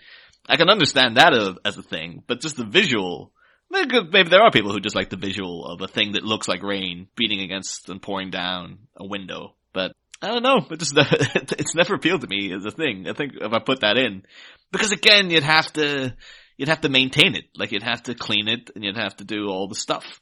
I 0.47 0.57
can 0.57 0.69
understand 0.69 1.17
that 1.17 1.33
as, 1.33 1.55
as 1.63 1.77
a 1.77 1.83
thing, 1.83 2.23
but 2.27 2.41
just 2.41 2.57
the 2.57 2.65
visual, 2.65 3.31
maybe 3.71 4.29
there 4.29 4.41
are 4.41 4.51
people 4.51 4.71
who 4.71 4.79
just 4.79 4.95
like 4.95 5.09
the 5.09 5.15
visual 5.17 5.65
of 5.65 5.81
a 5.81 5.87
thing 5.87 6.11
that 6.11 6.23
looks 6.23 6.47
like 6.47 6.61
rain 6.61 7.07
beating 7.15 7.39
against 7.41 7.89
and 7.89 8.01
pouring 8.01 8.29
down 8.31 8.79
a 8.97 9.05
window. 9.05 9.55
But 9.73 9.93
I 10.21 10.27
don't 10.27 10.43
know, 10.43 10.67
it 10.69 10.79
just, 10.79 10.93
it's 10.97 11.75
never 11.75 11.95
appealed 11.95 12.21
to 12.21 12.27
me 12.27 12.53
as 12.53 12.65
a 12.65 12.71
thing. 12.71 13.07
I 13.09 13.13
think 13.13 13.33
if 13.41 13.53
I 13.53 13.59
put 13.59 13.79
that 13.79 13.97
in, 13.97 14.23
because 14.71 14.91
again, 14.91 15.29
you'd 15.29 15.43
have 15.43 15.71
to, 15.73 16.15
you'd 16.57 16.69
have 16.69 16.81
to 16.81 16.89
maintain 16.89 17.35
it. 17.35 17.45
Like 17.55 17.71
you'd 17.71 17.83
have 17.83 18.03
to 18.03 18.13
clean 18.13 18.47
it 18.47 18.71
and 18.75 18.83
you'd 18.83 18.97
have 18.97 19.15
to 19.17 19.23
do 19.23 19.47
all 19.47 19.67
the 19.67 19.75
stuff. 19.75 20.19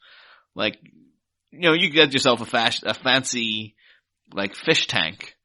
Like, 0.56 0.78
you 1.52 1.60
know, 1.60 1.74
you 1.74 1.90
get 1.90 2.14
yourself 2.14 2.42
a 2.42 2.46
fast, 2.46 2.84
a 2.86 2.94
fancy, 2.94 3.76
like 4.34 4.56
fish 4.56 4.88
tank. 4.88 5.36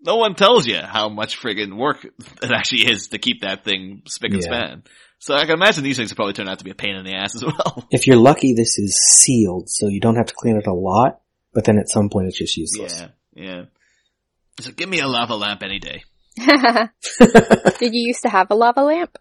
no 0.00 0.16
one 0.16 0.34
tells 0.34 0.66
you 0.66 0.78
how 0.78 1.08
much 1.08 1.40
friggin' 1.40 1.76
work 1.76 2.04
it 2.04 2.50
actually 2.50 2.86
is 2.90 3.08
to 3.08 3.18
keep 3.18 3.40
that 3.42 3.64
thing 3.64 4.02
spick 4.06 4.32
and 4.32 4.42
Yeah. 4.42 4.46
span. 4.48 4.82
So 5.18 5.34
I 5.34 5.46
can 5.46 5.54
imagine 5.54 5.82
these 5.84 5.96
things 5.96 6.10
will 6.10 6.16
probably 6.16 6.34
turn 6.34 6.48
out 6.48 6.58
to 6.58 6.64
be 6.64 6.70
a 6.70 6.74
pain 6.74 6.94
in 6.96 7.04
the 7.06 7.14
ass 7.14 7.34
as 7.34 7.42
well. 7.46 7.86
If 7.90 8.06
you're 8.06 8.16
lucky, 8.18 8.52
this 8.52 8.78
is 8.78 9.00
sealed, 9.02 9.70
so 9.70 9.88
you 9.88 10.00
don't 10.00 10.16
have 10.16 10.26
to 10.26 10.34
clean 10.36 10.56
it 10.56 10.66
a 10.66 10.74
lot, 10.74 11.20
but 11.54 11.64
then 11.64 11.78
at 11.78 11.88
some 11.88 12.10
point 12.10 12.26
it's 12.28 12.36
just 12.38 12.56
useless. 12.56 13.00
Yeah, 13.00 13.08
yeah. 13.34 13.62
So 14.60 14.70
give 14.72 14.88
me 14.88 15.00
a 15.00 15.06
lava 15.08 15.34
lamp 15.34 15.62
any 15.62 15.78
day. 15.78 16.04
Did 17.78 17.94
you 17.94 18.06
used 18.08 18.22
to 18.22 18.28
have 18.28 18.50
a 18.50 18.54
lava 18.54 18.82
lamp? 18.82 19.16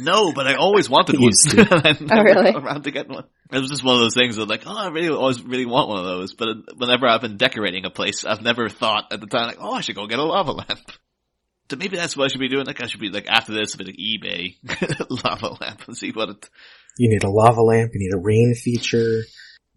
No, 0.00 0.32
but 0.32 0.46
I 0.46 0.54
always 0.54 0.88
wanted 0.90 1.16
one. 1.16 1.24
Used 1.24 1.50
to. 1.50 1.60
I 1.70 1.92
never 2.00 2.14
Oh, 2.14 2.22
really? 2.22 2.52
got 2.52 2.62
around 2.64 2.84
to 2.84 2.90
get 2.90 3.08
one. 3.08 3.24
It 3.52 3.58
was 3.60 3.70
just 3.70 3.82
one 3.84 3.96
of 3.96 4.00
those 4.00 4.14
things 4.14 4.36
that 4.36 4.46
like, 4.48 4.62
oh, 4.66 4.76
I 4.76 4.88
really 4.88 5.08
always 5.08 5.42
really 5.42 5.66
want 5.66 5.88
one 5.88 5.98
of 5.98 6.04
those. 6.04 6.34
But 6.34 6.48
whenever 6.76 7.06
I've 7.08 7.20
been 7.20 7.36
decorating 7.36 7.84
a 7.84 7.90
place, 7.90 8.24
I've 8.24 8.42
never 8.42 8.68
thought 8.68 9.12
at 9.12 9.20
the 9.20 9.26
time 9.26 9.46
like, 9.48 9.58
oh, 9.60 9.72
I 9.72 9.80
should 9.80 9.96
go 9.96 10.06
get 10.06 10.18
a 10.18 10.24
lava 10.24 10.52
lamp. 10.52 10.70
So 11.70 11.76
maybe 11.76 11.96
that's 11.96 12.16
what 12.16 12.24
I 12.24 12.28
should 12.28 12.40
be 12.40 12.48
doing. 12.48 12.66
Like 12.66 12.82
I 12.82 12.88
should 12.88 12.98
be 13.00 13.10
like 13.10 13.28
after 13.28 13.52
this, 13.54 13.74
a 13.74 13.78
bit 13.78 13.88
of 13.88 13.94
eBay 13.94 14.56
lava 15.24 15.54
lamp 15.60 15.86
and 15.86 15.96
see 15.96 16.10
what 16.10 16.28
it. 16.30 16.50
You 16.98 17.08
need 17.10 17.22
a 17.22 17.30
lava 17.30 17.60
lamp, 17.62 17.92
you 17.94 18.00
need 18.00 18.12
a 18.12 18.20
rain 18.20 18.56
feature. 18.56 19.20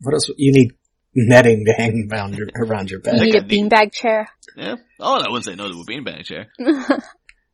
What 0.02 0.14
else? 0.16 0.28
You 0.36 0.54
need 0.54 0.72
netting 1.14 1.66
to 1.68 1.74
hang 1.74 2.10
around 2.12 2.36
your, 2.36 2.48
around 2.56 2.90
your 2.90 3.00
bed. 3.00 3.14
You 3.14 3.20
bed. 3.20 3.26
need 3.26 3.36
a 3.36 3.38
I 3.38 3.42
need- 3.46 3.72
beanbag 3.72 3.94
chair. 3.94 4.28
Yeah. 4.58 4.78
Oh, 5.00 5.20
I 5.24 5.28
wouldn't 5.30 5.46
say 5.46 5.54
no 5.54 5.68
to 5.72 5.80
a 5.82 5.86
beanbag 5.86 6.24
chair. 6.26 6.48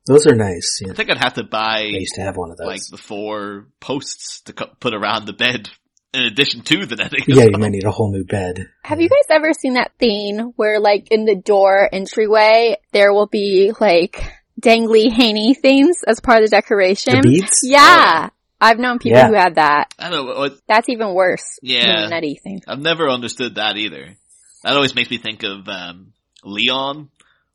Those 0.08 0.26
are 0.26 0.36
nice. 0.36 0.80
Yeah. 0.82 0.94
I 0.94 0.96
think 0.96 1.12
I'd 1.12 1.18
have 1.18 1.34
to 1.34 1.44
buy 1.44 1.80
I 1.82 1.98
used 2.00 2.16
to 2.16 2.22
have 2.22 2.38
one 2.38 2.52
of 2.52 2.58
those. 2.58 2.66
like 2.68 2.82
the 2.90 2.98
four 2.98 3.68
posts 3.82 4.40
to 4.46 4.54
cu- 4.54 4.74
put 4.80 4.94
around 4.94 5.26
the 5.26 5.34
bed 5.34 5.70
in 6.14 6.24
addition 6.24 6.62
to 6.62 6.86
the 6.86 6.96
netting. 6.96 7.22
as 7.22 7.28
yeah, 7.28 7.44
you 7.46 7.50
well. 7.52 7.62
might 7.62 7.72
need 7.72 7.86
a 7.86 7.92
whole 7.92 8.12
new 8.12 8.24
bed. 8.24 8.70
Have 8.84 9.00
you 9.00 9.10
guys 9.10 9.26
ever 9.30 9.54
seen 9.54 9.74
that 9.76 9.92
thing 10.00 10.54
where 10.56 10.80
like 10.80 11.08
in 11.12 11.26
the 11.26 11.36
door 11.36 11.88
entryway 11.92 12.78
there 12.92 13.14
will 13.14 13.28
be 13.28 13.72
like 13.80 14.24
dangly 14.60 15.10
hangy 15.12 15.56
things 15.56 15.98
as 16.08 16.20
part 16.20 16.44
of 16.44 16.50
the 16.50 16.56
decoration? 16.56 17.16
The 17.16 17.22
beads? 17.22 17.60
Yeah. 17.64 18.30
I've 18.62 18.80
known 18.80 19.00
people 19.00 19.20
Yeah. 19.20 19.28
who 19.28 19.36
had 19.36 19.56
that. 19.56 19.94
I 19.98 20.10
don't 20.10 20.26
know. 20.28 20.36
What, 20.36 20.60
That's 20.68 20.90
even 20.90 21.14
worse 21.14 21.60
Yeah. 21.62 21.86
than 21.86 22.02
the 22.04 22.10
nutty 22.10 22.40
thing. 22.44 22.62
I've 22.68 22.80
never 22.82 23.08
understood 23.10 23.56
that 23.56 23.78
either. 23.78 24.18
That 24.64 24.76
always 24.76 24.94
makes 24.96 25.10
me 25.10 25.18
think 25.18 25.44
of 25.44 25.66
um, 25.70 26.12
Leon, 26.44 27.10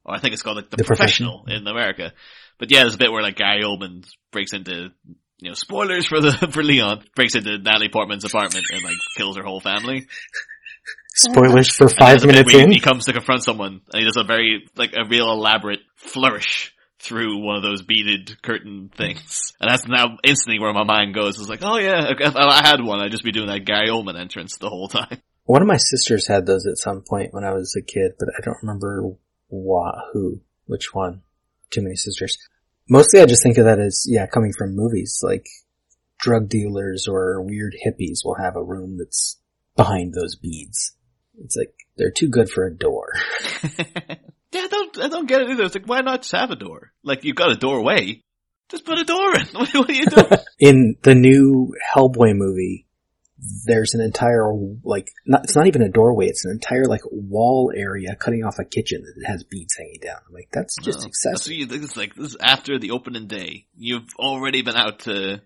or 0.05 0.15
I 0.15 0.21
think 0.21 0.33
it's 0.33 0.43
called 0.43 0.57
like 0.57 0.71
the, 0.71 0.79
The 0.79 0.85
professional, 0.85 1.41
Professional. 1.43 1.61
in 1.63 1.67
America. 1.67 2.13
But 2.59 2.71
yeah, 2.71 2.81
there's 2.83 2.95
a 2.95 2.99
bit 2.99 3.13
where 3.13 3.23
like 3.23 3.37
Gary 3.37 3.63
Oldman 3.65 4.07
breaks 4.31 4.55
into, 4.55 4.93
you 5.45 5.51
know, 5.51 5.55
spoilers 5.55 6.07
for 6.07 6.21
the 6.21 6.33
for 6.53 6.63
Leon, 6.63 7.05
breaks 7.15 7.35
into 7.35 7.59
Natalie 7.59 7.91
Portman's 7.91 8.25
apartment 8.25 8.65
and 8.73 8.83
like 8.83 8.97
kills 9.17 9.37
her 9.37 9.43
whole 9.43 9.61
family. 9.61 10.07
Spoilers 11.15 11.71
for 11.71 11.89
five 11.89 12.21
there's 12.21 12.25
a 12.25 12.27
bit 12.27 12.33
minutes 12.35 12.53
he- 12.53 12.61
in. 12.61 12.73
he 12.73 12.81
comes 12.81 13.05
to 13.05 13.13
confront 13.13 13.45
someone, 13.45 13.83
and 13.93 14.01
he 14.01 14.05
does 14.05 14.17
a 14.17 14.25
very 14.25 14.67
like 14.77 14.95
a 14.95 15.07
real 15.09 15.31
elaborate 15.31 15.81
flourish 15.97 16.75
through 16.99 17.45
one 17.45 17.57
of 17.57 17.63
those 17.63 17.83
beaded 17.83 18.41
curtain 18.43 18.91
things. 18.97 19.53
And 19.61 19.71
that's 19.71 19.87
now 19.87 20.17
instantly 20.25 20.59
where 20.59 20.73
my 20.73 20.85
mind 20.85 21.15
goes. 21.15 21.39
It's 21.39 21.49
like, 21.49 21.63
oh 21.63 21.77
yeah, 21.77 22.07
if 22.19 22.35
I 22.35 22.67
had 22.67 22.83
one, 22.83 23.01
I'd 23.01 23.11
just 23.11 23.25
be 23.25 23.33
doing 23.33 23.49
that 23.49 23.67
Gary 23.67 23.91
Oldman 23.91 24.19
entrance 24.19 24.57
the 24.57 24.71
whole 24.71 24.89
time. 24.89 25.19
One 25.47 25.61
of 25.61 25.69
my 25.69 25.77
sisters 25.77 26.27
had 26.27 26.47
those 26.47 26.65
at 26.65 26.79
some 26.79 27.03
point 27.07 27.35
when 27.35 27.45
I 27.45 27.53
was 27.53 27.77
a 27.77 27.83
kid, 27.85 28.13
but 28.19 28.31
I 28.31 28.41
don't 28.43 28.57
remember 28.63 29.11
what, 29.49 29.95
who, 30.15 30.41
which 30.65 30.95
one. 30.95 31.21
Too 31.69 31.83
many 31.83 31.97
sisters. 31.97 32.39
Mostly 32.89 33.21
I 33.21 33.27
just 33.27 33.43
think 33.43 33.59
of 33.59 33.65
that 33.65 33.81
as, 33.81 34.05
yeah, 34.07 34.27
coming 34.27 34.53
from 34.57 34.77
movies, 34.77 35.21
like 35.23 35.47
drug 36.19 36.49
dealers 36.49 37.07
or 37.09 37.43
weird 37.43 37.75
hippies 37.75 38.25
will 38.25 38.37
have 38.37 38.57
a 38.57 38.65
room 38.65 38.99
that's 38.99 39.39
behind 39.77 40.13
those 40.13 40.37
beads. 40.37 40.97
It's 41.43 41.57
like, 41.57 41.75
they're 41.97 42.11
too 42.11 42.29
good 42.29 42.51
for 42.51 42.67
a 42.67 42.75
door. 42.75 43.13
Yeah, 44.55 44.61
I 44.61 44.69
don't, 44.69 44.99
I 45.01 45.09
don't 45.09 45.27
get 45.27 45.43
it 45.43 45.51
either. 45.51 45.65
It's 45.65 45.75
like, 45.75 45.89
why 45.89 46.01
not 46.03 46.23
just 46.23 46.33
have 46.33 46.53
a 46.53 46.57
door? 46.57 46.93
Like, 47.03 47.25
you've 47.25 47.35
got 47.35 47.51
a 47.51 47.57
doorway. 47.57 48.23
Just 48.69 48.85
put 48.85 49.01
a 49.01 49.05
door 49.05 49.35
in. 49.37 49.47
What, 49.49 49.69
what 49.75 49.91
are 49.91 49.93
you 49.93 50.07
doing? 50.07 50.27
In 50.61 50.97
the 51.03 51.17
new 51.17 51.75
Hellboy 51.93 52.37
movie, 52.37 52.84
there's 53.65 53.95
an 53.95 54.01
entire, 54.01 54.51
like, 54.85 55.09
not, 55.27 55.45
it's 55.45 55.57
not 55.57 55.67
even 55.67 55.83
a 55.83 55.89
doorway, 55.89 56.27
it's 56.27 56.45
an 56.45 56.53
entire, 56.53 56.85
like, 56.87 57.03
wall 57.11 57.73
area 57.75 58.15
cutting 58.17 58.45
off 58.45 58.59
a 58.59 58.65
kitchen 58.65 59.03
that 59.03 59.27
has 59.27 59.45
beads 59.45 59.77
hanging 59.77 60.01
down. 60.03 60.19
I'm 60.27 60.33
like, 60.33 60.49
that's 60.53 60.77
just 60.83 61.01
No. 61.01 61.07
excessive. 61.07 61.43
So 61.45 61.53
you 61.53 61.67
think 61.67 61.85
it's 61.85 61.97
like, 61.97 62.15
this 62.15 62.29
is 62.31 62.37
after 62.41 62.79
the 62.79 62.93
opening 62.93 63.27
day. 63.27 63.67
You've 63.77 64.09
already 64.19 64.63
been 64.63 64.77
out 64.77 65.01
to 65.01 65.41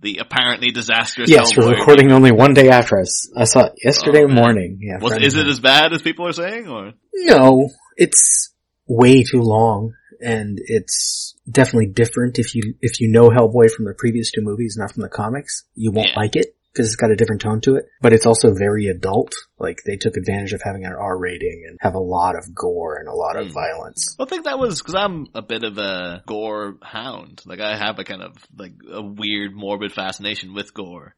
the 0.00 0.18
apparently 0.18 0.72
disastrous 0.72 1.30
Yes, 1.30 1.56
we're 1.56 1.70
recording 1.70 2.10
only 2.12 2.32
one 2.32 2.54
day 2.54 2.68
after 2.70 2.98
us. 2.98 3.30
I 3.36 3.44
saw 3.44 3.66
it 3.66 3.74
yesterday 3.84 4.24
Oh, 4.24 4.28
morning. 4.28 4.78
Yeah, 4.82 4.98
is 5.16 5.36
it 5.36 5.46
as 5.46 5.60
bad 5.60 5.92
as 5.92 6.02
people 6.02 6.26
are 6.26 6.32
saying, 6.32 6.66
or? 6.68 6.92
No, 7.14 7.68
it's 7.96 8.52
way 8.88 9.22
too 9.22 9.40
long, 9.42 9.94
and 10.20 10.58
it's 10.60 11.36
definitely 11.48 11.86
different. 11.86 12.38
If 12.40 12.54
you 12.56 12.74
if 12.80 13.00
you 13.00 13.12
know 13.12 13.30
Hellboy 13.30 13.70
from 13.70 13.84
the 13.84 13.94
previous 13.96 14.32
two 14.32 14.42
movies, 14.42 14.76
not 14.76 14.90
from 14.92 15.02
the 15.04 15.08
comics, 15.08 15.64
you 15.76 15.92
won't 15.92 16.08
Yeah. 16.08 16.20
like 16.20 16.34
it 16.36 16.56
because 16.72 16.86
it's 16.86 16.96
got 16.96 17.10
a 17.10 17.16
different 17.16 17.40
tone 17.42 17.60
to 17.62 17.76
it. 17.76 17.84
But 18.00 18.12
it's 18.12 18.26
also 18.26 18.54
very 18.54 18.86
adult. 18.86 19.32
Like 19.58 19.78
they 19.86 19.96
took 19.96 20.16
advantage 20.16 20.52
of 20.52 20.62
having 20.64 20.84
an 20.84 20.92
R 20.92 21.18
rating 21.18 21.64
and 21.68 21.78
have 21.80 21.94
a 21.94 21.98
lot 22.00 22.36
of 22.36 22.54
gore 22.54 22.96
and 22.96 23.08
a 23.08 23.12
lot 23.14 23.36
of 23.36 23.48
Hmm. 23.48 23.52
violence. 23.52 24.16
I 24.18 24.24
think 24.24 24.44
that 24.44 24.58
was 24.58 24.80
because 24.80 24.94
I'm 24.94 25.26
a 25.34 25.42
bit 25.42 25.64
of 25.64 25.76
a 25.78 26.22
gore 26.26 26.76
hound. 26.82 27.42
Like 27.44 27.60
I 27.60 27.76
have 27.76 27.98
a 27.98 28.04
kind 28.04 28.22
of 28.22 28.36
like 28.56 28.72
a 28.90 29.02
weird 29.02 29.54
morbid 29.54 29.92
fascination 29.92 30.54
with 30.54 30.72
gore 30.74 31.14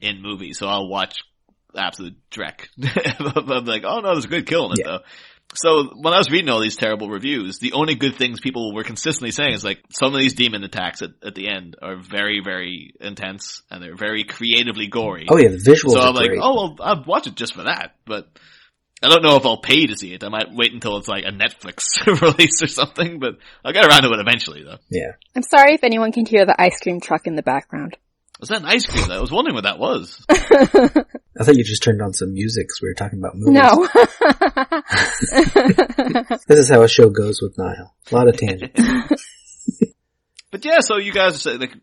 in 0.00 0.20
movies. 0.22 0.58
So 0.58 0.66
I'll 0.66 0.88
watch 0.88 1.16
absolute 1.76 2.16
dreck. 2.30 2.68
I'm 2.82 3.64
like, 3.66 3.84
oh 3.84 4.00
no, 4.00 4.12
there's 4.12 4.24
a 4.24 4.28
good 4.28 4.46
kill 4.46 4.66
in 4.66 4.72
it 4.72 4.78
Yeah. 4.80 4.86
though. 4.86 4.98
So 5.54 5.90
when 5.94 6.12
I 6.12 6.18
was 6.18 6.30
reading 6.30 6.50
all 6.50 6.60
these 6.60 6.76
terrible 6.76 7.08
reviews, 7.08 7.58
the 7.58 7.72
only 7.72 7.94
good 7.94 8.16
things 8.16 8.40
people 8.40 8.74
were 8.74 8.84
consistently 8.84 9.30
saying 9.30 9.54
is 9.54 9.64
like 9.64 9.78
some 9.90 10.12
of 10.12 10.20
these 10.20 10.34
demon 10.34 10.64
attacks 10.64 11.02
at, 11.02 11.10
at 11.24 11.34
the 11.34 11.48
end 11.48 11.76
are 11.80 11.96
very, 11.96 12.40
very 12.44 12.92
intense 13.00 13.62
and 13.70 13.82
they're 13.82 13.96
very 13.96 14.24
creatively 14.24 14.88
gory. 14.88 15.26
Oh 15.30 15.38
yeah, 15.38 15.48
the 15.48 15.56
visuals 15.56 15.92
So 15.92 16.00
I'm 16.00 16.14
like, 16.14 16.28
great. 16.28 16.40
oh 16.42 16.54
well, 16.54 16.76
I'll 16.80 17.04
watch 17.04 17.26
it 17.26 17.36
just 17.36 17.54
for 17.54 17.64
that. 17.64 17.94
But 18.04 18.28
I 19.02 19.08
don't 19.08 19.22
know 19.22 19.36
if 19.36 19.46
I'll 19.46 19.60
pay 19.60 19.86
to 19.86 19.96
see 19.96 20.12
it. 20.14 20.24
I 20.24 20.28
might 20.28 20.52
wait 20.52 20.72
until 20.72 20.96
it's 20.96 21.08
like 21.08 21.24
a 21.24 21.30
Netflix 21.30 21.84
release 22.22 22.62
or 22.62 22.66
something. 22.66 23.18
But 23.18 23.38
I'll 23.64 23.72
get 23.72 23.86
around 23.86 24.02
to 24.02 24.12
it 24.12 24.20
eventually, 24.20 24.64
though. 24.64 24.78
Yeah, 24.90 25.12
I'm 25.34 25.42
sorry 25.42 25.74
if 25.74 25.84
anyone 25.84 26.12
can 26.12 26.26
hear 26.26 26.44
the 26.44 26.60
ice 26.60 26.80
cream 26.80 27.00
truck 27.00 27.26
in 27.26 27.36
the 27.36 27.42
background. 27.42 27.96
Was 28.40 28.50
that 28.50 28.60
an 28.60 28.66
ice 28.66 28.84
cream? 28.86 29.08
though? 29.08 29.16
I 29.16 29.20
was 29.20 29.32
wondering 29.32 29.54
what 29.54 29.64
that 29.64 29.78
was. 29.78 30.22
I 30.30 30.44
thought 31.44 31.56
you 31.56 31.64
just 31.64 31.82
turned 31.82 32.02
on 32.02 32.12
some 32.12 32.34
music 32.34 32.66
because 32.68 32.80
we 32.82 32.88
were 32.88 32.94
talking 32.94 33.18
about 33.18 33.32
movies. 33.34 33.54
No. 33.54 33.88
this 36.46 36.58
is 36.58 36.68
how 36.68 36.82
a 36.82 36.88
show 36.88 37.10
goes 37.10 37.40
with 37.40 37.56
Niall. 37.58 37.94
A 38.10 38.14
lot 38.14 38.28
of 38.28 38.36
tangents. 38.36 38.80
But 40.50 40.64
yeah, 40.64 40.80
so 40.80 40.96
you 40.98 41.12
guys 41.12 41.40
say- 41.42 41.56
like 41.56 41.74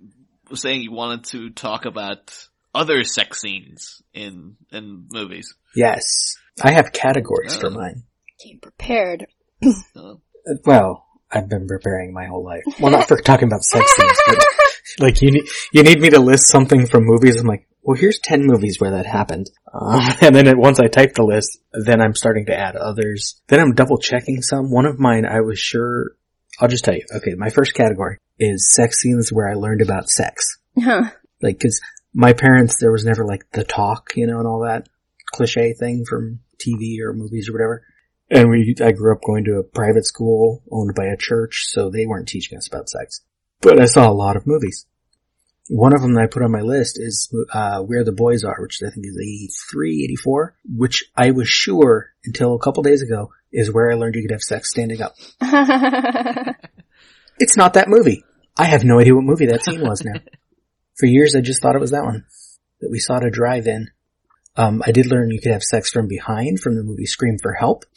were 0.50 0.56
saying 0.56 0.82
you 0.82 0.92
wanted 0.92 1.26
to 1.26 1.50
talk 1.52 1.86
about 1.86 2.48
other 2.74 3.04
sex 3.04 3.42
scenes 3.42 4.02
in 4.14 4.56
in 4.72 5.08
movies. 5.12 5.54
yes, 5.76 6.36
I 6.62 6.72
have 6.72 6.92
categories 6.92 7.56
for 7.56 7.68
Oh. 7.68 7.72
mine. 7.72 8.04
Came 8.40 8.60
prepared. 8.60 9.28
Oh. 9.96 10.22
Uh, 10.48 10.54
Well, 10.66 11.06
I've 11.32 11.50
been 11.50 11.68
preparing 11.68 12.14
my 12.14 12.26
whole 12.26 12.44
life. 12.44 12.64
Well, 12.80 12.92
not 12.92 13.08
for 13.08 13.18
talking 13.22 13.48
about 13.48 13.64
sex 13.64 13.96
scenes, 13.96 14.18
but 14.28 14.46
like 15.00 15.22
you 15.22 15.32
need 15.32 15.48
you 15.72 15.84
need 15.84 16.00
me 16.00 16.10
to 16.10 16.20
list 16.20 16.48
something 16.48 16.88
from 16.88 17.06
movies. 17.06 17.40
I'm 17.40 17.48
like, 17.48 17.68
well, 17.82 17.98
here's 17.98 18.20
ten 18.20 18.46
movies 18.46 18.80
where 18.80 18.92
that 18.92 19.06
happened, 19.06 19.50
um, 19.74 20.02
and 20.22 20.36
then 20.36 20.48
it, 20.48 20.58
once 20.58 20.80
I 20.80 20.88
type 20.88 21.14
the 21.14 21.24
list, 21.24 21.60
then 21.74 22.02
I'm 22.02 22.16
starting 22.16 22.46
to 22.48 22.58
add 22.58 22.76
others. 22.76 23.42
Then 23.48 23.60
I'm 23.60 23.74
double 23.74 23.98
checking 23.98 24.42
some. 24.42 24.72
One 24.72 24.86
of 24.86 25.00
mine, 25.00 25.26
I 25.26 25.42
was 25.42 25.60
sure. 25.60 26.16
I'll 26.60 26.68
just 26.68 26.86
tell 26.86 26.96
you. 26.96 27.06
Okay, 27.16 27.34
my 27.36 27.50
first 27.50 27.74
category 27.74 28.18
is 28.40 28.72
sex 28.72 29.00
scenes 29.00 29.32
where 29.32 29.50
I 29.50 29.56
learned 29.56 29.82
about 29.82 30.10
sex. 30.10 30.58
Huh. 30.80 31.10
Like, 31.42 31.60
cause 31.60 31.82
my 32.14 32.34
parents, 32.34 32.76
there 32.80 32.92
was 32.92 33.06
never 33.06 33.26
like 33.26 33.50
the 33.52 33.64
talk, 33.64 34.12
you 34.16 34.28
know, 34.28 34.40
and 34.40 34.48
all 34.48 34.62
that 34.62 34.88
cliche 35.34 35.74
thing 35.74 36.06
from 36.08 36.40
TV 36.60 37.00
or 37.02 37.14
movies 37.14 37.50
or 37.50 37.54
whatever. 37.54 37.84
And 38.30 38.50
we, 38.50 38.76
I 38.82 38.92
grew 38.92 39.14
up 39.14 39.22
going 39.26 39.46
to 39.46 39.58
a 39.58 39.64
private 39.64 40.06
school 40.06 40.64
owned 40.72 40.96
by 40.96 41.06
a 41.06 41.18
church, 41.18 41.66
so 41.68 41.90
they 41.90 42.06
weren't 42.06 42.28
teaching 42.28 42.58
us 42.58 42.68
about 42.68 42.90
sex. 42.90 43.22
But 43.64 43.82
I 43.82 43.86
saw 43.86 44.10
a 44.10 44.14
lot 44.14 44.36
of 44.36 44.46
movies. 44.46 44.86
One 45.70 45.96
of 45.96 46.02
them 46.02 46.14
that 46.16 46.24
I 46.24 46.28
put 46.28 46.44
on 46.44 46.52
my 46.52 46.62
list 46.62 47.00
is, 47.00 47.34
uh, 47.54 47.80
Where 47.80 48.04
the 48.04 48.12
Boys 48.12 48.44
Are, 48.44 48.62
which 48.62 48.82
I 48.86 48.90
think 48.90 49.06
is 49.06 49.18
83, 49.18 50.04
84, 50.04 50.56
which 50.76 51.06
I 51.16 51.32
was 51.32 51.48
sure 51.48 52.10
until 52.26 52.54
a 52.54 52.60
couple 52.60 52.84
days 52.84 53.02
ago 53.02 53.32
is 53.52 53.72
where 53.72 53.90
I 53.90 53.96
learned 53.96 54.16
you 54.16 54.24
could 54.24 54.32
have 54.32 54.42
sex 54.42 54.70
standing 54.70 55.02
up. 55.02 55.16
It's 57.40 57.58
not 57.58 57.74
that 57.74 57.90
movie. 57.90 58.24
I 58.58 58.66
have 58.66 58.84
no 58.84 59.00
idea 59.00 59.16
what 59.16 59.24
movie 59.24 59.48
that 59.48 59.64
scene 59.64 59.82
was 59.82 60.04
now. 60.04 60.20
For 60.96 61.08
years 61.08 61.36
I 61.36 61.42
just 61.42 61.62
thought 61.62 61.76
it 61.76 61.82
was 61.82 61.92
that 61.92 62.04
one 62.04 62.26
that 62.82 62.92
we 62.92 63.00
saw 63.00 63.18
at 63.18 63.26
a 63.26 63.32
drive-in. 63.32 63.90
Um, 64.56 64.84
I 64.86 64.92
did 64.92 65.08
learn 65.08 65.32
you 65.32 65.42
could 65.42 65.52
have 65.52 65.64
sex 65.64 65.90
from 65.90 66.08
behind 66.08 66.60
from 66.60 66.76
the 66.76 66.84
movie 66.84 67.06
Scream 67.06 67.38
for 67.42 67.54
Help. 67.54 67.86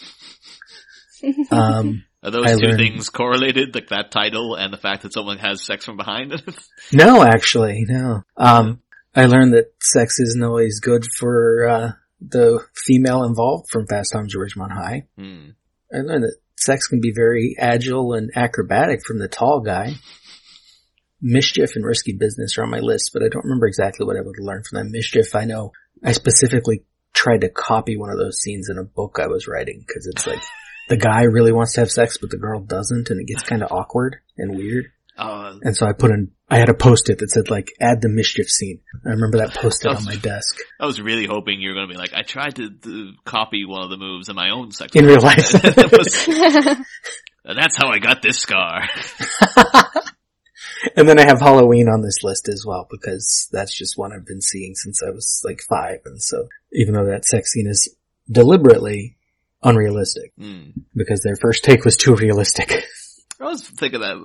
Um, 1.51 2.05
Are 2.27 2.33
those 2.33 2.45
I 2.47 2.57
two 2.57 2.67
learned- 2.67 2.79
things 2.79 3.09
correlated, 3.09 3.75
like 3.75 3.89
that 3.89 4.11
title 4.11 4.57
and 4.57 4.73
the 4.73 4.77
fact 4.79 5.05
that 5.05 5.13
someone 5.13 5.39
has 5.39 5.65
sex 5.65 5.85
from 5.85 5.97
behind 5.97 6.33
it? 6.33 6.43
no, 6.93 7.23
actually, 7.23 7.85
no. 7.87 8.25
Um, 8.37 8.81
I 9.15 9.27
learned 9.27 9.55
that 9.55 9.73
sex 9.81 10.19
isn't 10.19 10.43
always 10.43 10.81
good 10.81 11.05
for, 11.19 11.69
uh, 11.69 11.93
the 12.21 12.65
female 12.75 13.23
involved 13.25 13.67
from 13.71 13.87
Fast 13.87 14.13
Times 14.13 14.35
at 14.35 14.41
Ridgemont 14.41 14.73
High. 14.73 15.07
hmm. 15.17 15.51
I 15.95 15.99
learned 15.99 16.25
that 16.25 16.37
sex 16.59 16.89
can 16.89 17.01
be 17.01 17.13
very 17.15 17.55
agile 17.59 18.13
and 18.15 18.31
acrobatic 18.35 19.05
from 19.07 19.19
the 19.21 19.29
tall 19.29 19.61
guy. 19.61 19.93
Mischief 21.23 21.77
and 21.77 21.85
risky 21.85 22.13
business 22.19 22.59
are 22.59 22.65
on 22.65 22.71
my 22.71 22.81
list, 22.81 23.11
but 23.13 23.23
I 23.23 23.29
don't 23.29 23.45
remember 23.45 23.67
exactly 23.67 24.05
what 24.05 24.17
I 24.17 24.21
would 24.21 24.37
learn 24.41 24.63
from 24.69 24.79
that. 24.79 24.91
Mischief, 24.91 25.35
I 25.35 25.45
know 25.45 25.71
I 26.03 26.13
specifically 26.13 26.83
tried 27.15 27.43
to 27.43 27.49
copy 27.49 27.97
one 27.97 28.11
of 28.11 28.19
those 28.19 28.41
scenes 28.41 28.69
in 28.69 28.79
a 28.79 28.85
book 28.85 29.19
I 29.21 29.29
was 29.29 29.47
writing 29.47 29.85
because 29.87 30.07
it's 30.07 30.27
like 30.27 30.43
the 30.89 30.97
guy 30.97 31.23
really 31.23 31.53
wants 31.53 31.75
to 31.75 31.81
have 31.81 31.91
sex, 31.91 32.19
but 32.21 32.31
the 32.31 32.37
girl 32.39 32.61
doesn't, 32.61 33.11
and 33.11 33.21
it 33.21 33.27
gets 33.27 33.43
kind 33.43 33.63
of 33.63 33.73
awkward 33.73 34.17
and 34.37 34.57
weird. 34.57 34.87
Uh, 35.19 35.55
And 35.63 35.77
so 35.77 35.87
I 35.87 35.93
put 35.93 36.11
in, 36.11 36.33
I 36.49 36.59
had 36.59 36.69
a 36.69 36.75
post-it 36.75 37.19
that 37.19 37.31
said 37.31 37.51
like, 37.51 37.73
add 37.81 38.03
the 38.03 38.09
mischief 38.11 38.51
scene. 38.51 38.81
I 39.05 39.11
remember 39.11 39.39
that 39.39 39.55
post-it 39.55 39.89
on 39.91 40.05
my 40.05 40.17
desk. 40.17 40.59
I 40.79 40.85
was 40.87 41.01
really 41.01 41.27
hoping 41.27 41.61
you 41.61 41.71
were 41.71 41.75
going 41.75 41.89
to 41.89 41.95
be 41.95 41.99
like, 41.99 42.13
I 42.13 42.23
tried 42.23 42.57
to, 42.57 42.71
to 42.71 43.13
copy 43.25 43.65
one 43.65 43.83
of 43.83 43.91
the 43.91 43.97
moves 43.97 44.29
in 44.29 44.37
my 44.37 44.51
own 44.51 44.73
sex. 44.73 44.95
In 44.95 45.07
real 45.07 45.21
life. 45.23 45.53
Was- 45.93 46.27
that's 47.45 47.77
how 47.77 47.89
I 47.89 47.99
got 47.99 48.21
this 48.23 48.39
scar. 48.39 48.83
And 50.97 51.09
then 51.09 51.19
I 51.19 51.27
have 51.27 51.41
Halloween 51.41 51.89
on 51.89 52.03
this 52.03 52.23
list 52.23 52.49
as 52.49 52.65
well 52.67 52.87
because 52.91 53.49
that's 53.53 53.75
just 53.77 53.97
one 53.97 54.13
I've 54.13 54.27
been 54.27 54.41
seeing 54.43 54.75
since 54.75 55.03
I 55.03 55.11
was 55.11 55.43
like 55.45 55.61
five. 55.69 56.01
And 56.05 56.23
so 56.23 56.49
even 56.73 56.95
though 56.95 57.07
that 57.07 57.25
sex 57.25 57.53
scene 57.53 57.67
is 57.67 57.95
deliberately 58.31 59.17
unrealistic 59.63 60.33
Hmm. 60.39 60.71
because 60.95 61.21
their 61.23 61.37
first 61.41 61.65
take 61.65 61.85
was 61.85 61.97
too 61.97 62.15
realistic. 62.15 62.71
I 63.41 63.45
always 63.45 63.63
think 63.69 63.95
of 63.95 64.01
that 64.01 64.17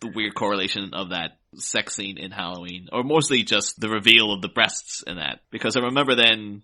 the 0.00 0.12
weird 0.14 0.34
correlation 0.34 0.90
of 0.94 1.10
that 1.10 1.38
sex 1.56 1.96
scene 1.96 2.16
in 2.18 2.30
Halloween, 2.30 2.88
or 2.92 3.02
mostly 3.02 3.42
just 3.42 3.78
the 3.80 3.88
reveal 3.88 4.32
of 4.32 4.40
the 4.42 4.48
breasts 4.48 5.02
in 5.06 5.16
that, 5.16 5.40
because 5.50 5.76
I 5.76 5.80
remember 5.80 6.14
then, 6.14 6.62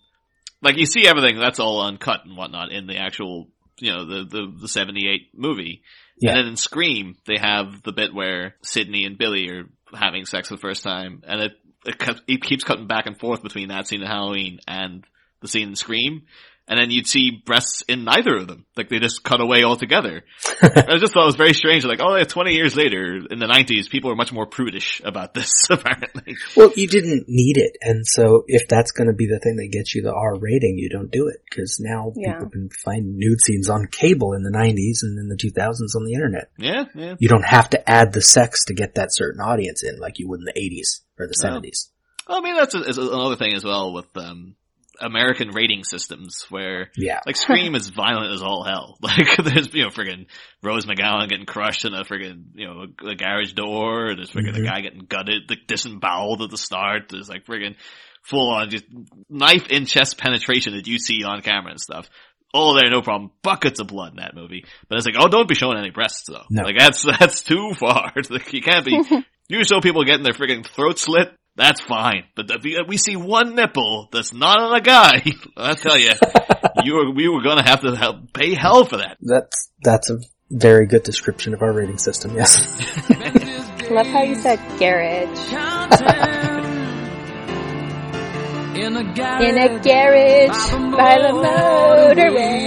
like 0.62 0.76
you 0.78 0.86
see 0.86 1.06
everything 1.06 1.38
that's 1.38 1.58
all 1.58 1.82
uncut 1.82 2.20
and 2.24 2.36
whatnot 2.36 2.70
in 2.72 2.86
the 2.86 2.96
actual, 2.96 3.48
you 3.80 3.92
know, 3.92 4.04
the 4.06 4.24
the, 4.24 4.54
the 4.62 4.68
seventy 4.68 5.08
eight 5.08 5.30
movie, 5.34 5.82
Yeah. 6.20 6.30
and 6.30 6.38
then 6.38 6.46
in 6.48 6.56
Scream 6.56 7.16
they 7.26 7.36
have 7.38 7.82
the 7.82 7.92
bit 7.92 8.14
where 8.14 8.54
Sidney 8.62 9.04
and 9.04 9.18
Billy 9.18 9.48
are 9.50 9.64
having 9.92 10.24
sex 10.24 10.48
for 10.48 10.54
the 10.54 10.60
first 10.60 10.84
time, 10.84 11.22
and 11.26 11.40
it 11.42 11.52
it, 11.84 11.98
cut, 11.98 12.20
it 12.28 12.42
keeps 12.42 12.64
cutting 12.64 12.86
back 12.86 13.06
and 13.06 13.18
forth 13.18 13.42
between 13.42 13.68
that 13.68 13.86
scene 13.86 14.00
in 14.00 14.06
Halloween 14.08 14.60
and 14.66 15.04
the 15.40 15.48
scene 15.48 15.68
in 15.68 15.76
Scream. 15.76 16.22
And 16.68 16.80
then 16.80 16.90
you'd 16.90 17.06
see 17.06 17.30
breasts 17.46 17.82
in 17.86 18.02
neither 18.02 18.34
of 18.38 18.48
them. 18.48 18.66
Like 18.76 18.88
they 18.88 18.98
just 18.98 19.22
cut 19.22 19.40
away 19.40 19.62
altogether. 19.62 20.24
I 20.62 20.98
just 20.98 21.12
thought 21.12 21.22
it 21.22 21.26
was 21.26 21.36
very 21.36 21.54
strange. 21.54 21.84
Like, 21.84 22.00
oh, 22.02 22.16
yeah, 22.16 22.24
20 22.24 22.54
years 22.54 22.74
later, 22.74 23.18
in 23.30 23.38
the 23.38 23.46
90s, 23.46 23.88
people 23.88 24.10
were 24.10 24.16
much 24.16 24.32
more 24.32 24.46
prudish 24.46 25.00
about 25.04 25.32
this, 25.32 25.66
apparently. 25.70 26.34
well, 26.56 26.72
you 26.74 26.88
didn't 26.88 27.26
need 27.28 27.56
it. 27.58 27.76
And 27.82 28.04
so 28.04 28.42
if 28.48 28.66
that's 28.66 28.90
going 28.90 29.06
to 29.06 29.12
be 29.14 29.26
the 29.28 29.38
thing 29.38 29.54
that 29.58 29.68
gets 29.70 29.94
you 29.94 30.02
the 30.02 30.12
R 30.12 30.34
rating, 30.40 30.74
you 30.76 30.88
don't 30.90 31.10
do 31.12 31.28
it 31.28 31.36
because 31.48 31.78
now 31.78 32.12
Yeah. 32.16 32.32
people 32.34 32.50
can 32.50 32.68
find 32.84 33.16
nude 33.16 33.40
scenes 33.46 33.70
on 33.70 33.86
cable 33.86 34.32
in 34.32 34.42
the 34.42 34.50
90s 34.50 35.04
and 35.04 35.18
in 35.20 35.28
the 35.28 35.36
2000s 35.36 35.94
on 35.96 36.04
the 36.04 36.14
internet. 36.14 36.50
Yeah, 36.58 36.86
yeah. 36.96 37.14
You 37.20 37.28
don't 37.28 37.46
have 37.46 37.70
to 37.70 37.88
add 37.90 38.12
the 38.12 38.22
sex 38.22 38.64
to 38.64 38.74
get 38.74 38.96
that 38.96 39.14
certain 39.14 39.40
audience 39.40 39.84
in 39.84 40.00
like 40.00 40.18
you 40.18 40.28
would 40.28 40.40
in 40.40 40.46
the 40.46 40.60
80s 40.60 41.02
or 41.16 41.28
the 41.28 41.36
No. 41.44 41.60
70s. 41.60 41.90
Well, 42.28 42.38
I 42.38 42.40
mean, 42.40 42.56
that's 42.56 42.74
a, 42.74 42.80
another 43.00 43.36
thing 43.36 43.54
as 43.54 43.62
well 43.62 43.92
with, 43.94 44.06
um, 44.16 44.56
American 45.00 45.50
rating 45.50 45.84
systems 45.84 46.44
where, 46.50 46.90
Yeah. 46.96 47.20
like, 47.26 47.36
Scream 47.36 47.74
is 47.74 47.88
violent 47.88 48.32
as 48.32 48.42
all 48.42 48.64
hell. 48.64 48.98
Like, 49.02 49.36
there's, 49.36 49.72
you 49.74 49.82
know, 49.84 49.90
friggin' 49.90 50.26
Rose 50.62 50.86
McGowan 50.86 51.28
getting 51.28 51.46
crushed 51.46 51.84
in 51.84 51.94
a 51.94 52.04
friggin', 52.04 52.44
you 52.54 52.66
know, 52.66 52.84
a, 53.02 53.08
a 53.10 53.14
garage 53.14 53.52
door. 53.52 54.14
There's 54.16 54.30
friggin' 54.30 54.54
Mhm. 54.56 54.62
a 54.62 54.64
guy 54.66 54.80
getting 54.80 55.06
gutted, 55.08 55.48
like, 55.50 55.66
disemboweled 55.66 56.42
at 56.42 56.50
the 56.50 56.58
start. 56.58 57.08
There's 57.10 57.28
like 57.28 57.44
friggin' 57.46 57.76
full 58.22 58.50
on 58.52 58.70
just 58.70 58.84
knife 59.28 59.68
in 59.68 59.86
chest 59.86 60.18
penetration 60.18 60.74
that 60.74 60.86
you 60.86 60.98
see 60.98 61.22
on 61.24 61.42
camera 61.42 61.70
and 61.70 61.80
stuff. 61.80 62.08
Oh, 62.54 62.74
there, 62.74 62.90
no 62.90 63.02
problem. 63.02 63.30
Buckets 63.42 63.80
of 63.80 63.88
blood 63.88 64.12
in 64.12 64.16
that 64.16 64.34
movie. 64.34 64.64
But 64.88 64.96
it's 64.98 65.06
like, 65.06 65.16
oh, 65.18 65.28
don't 65.28 65.48
be 65.48 65.54
showing 65.54 65.78
any 65.78 65.90
breasts 65.90 66.24
though. 66.28 66.44
No. 66.50 66.62
Like 66.62 66.78
that's, 66.78 67.02
that's 67.20 67.42
too 67.42 67.72
far. 67.78 68.12
Like 68.30 68.52
you 68.52 68.62
can't 68.62 68.84
be, 68.84 68.98
you 69.48 69.62
show 69.64 69.80
people 69.80 70.04
getting 70.04 70.22
their 70.24 70.32
friggin' 70.32 70.66
throat 70.66 70.98
slit, 70.98 71.34
that's 71.56 71.80
fine. 71.80 72.24
But 72.34 72.50
if 72.50 72.62
we- 72.62 72.82
we 72.86 72.96
see 72.96 73.16
one 73.16 73.54
nipple 73.54 74.08
that's 74.12 74.32
not 74.32 74.58
on 74.60 74.74
a 74.76 74.80
guy, 74.80 75.22
I 75.56 75.74
tell 75.74 75.98
you, 75.98 76.10
you 76.84 76.94
were, 76.94 77.10
we 77.12 77.28
were 77.28 77.42
gonna 77.42 77.66
have 77.68 77.80
to 77.82 77.94
help, 77.96 78.32
pay 78.32 78.54
hell 78.54 78.84
for 78.84 78.98
that. 78.98 79.16
That's, 79.20 79.70
that's 79.82 80.10
a 80.10 80.18
very 80.50 80.86
good 80.86 81.02
description 81.02 81.54
of 81.54 81.62
our 81.62 81.72
rating 81.72 81.98
system. 81.98 82.34
Yes. 82.36 82.76
Love 83.90 84.06
how 84.06 84.22
you 84.22 84.34
said 84.34 84.58
garage. 84.78 85.52
In 88.76 88.94
a 88.96 89.00
In 89.00 89.58
a 89.58 89.78
garage 89.80 90.70
by 90.92 91.18
the 91.22 91.32
motorway. 91.32 92.66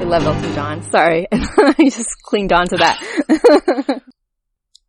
I 0.00 0.04
love 0.04 0.24
Elton 0.24 0.54
John. 0.54 0.82
Sorry. 0.90 1.26
I 1.32 1.74
just 1.78 2.22
clinged 2.22 2.52
on 2.52 2.68
to 2.68 2.76
that. 2.76 4.02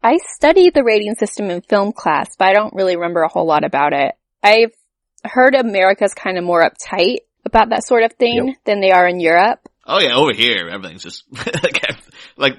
I 0.06 0.18
studied 0.18 0.76
the 0.76 0.84
rating 0.84 1.16
system 1.16 1.50
in 1.50 1.62
film 1.62 1.92
class, 1.92 2.36
but 2.38 2.48
I 2.48 2.54
don't 2.54 2.76
really 2.76 2.96
remember 2.96 3.24
a 3.24 3.28
whole 3.28 3.48
lot 3.48 3.64
about 3.64 3.92
it. 3.92 4.14
I've 4.44 4.72
heard 5.24 5.56
America's 5.56 6.14
kind 6.14 6.38
of 6.38 6.44
more 6.44 6.62
uptight 6.62 7.22
about 7.44 7.70
that 7.70 7.84
sort 7.84 8.04
of 8.04 8.14
thing 8.14 8.50
Yep. 8.50 8.56
than 8.66 8.82
they 8.82 8.92
are 8.92 9.08
in 9.08 9.20
Europe. 9.20 9.68
Oh 9.84 10.00
yeah, 10.00 10.16
over 10.16 10.32
here 10.32 10.70
everything's 10.70 11.02
just 11.02 11.24
like 11.64 11.82
like 12.38 12.54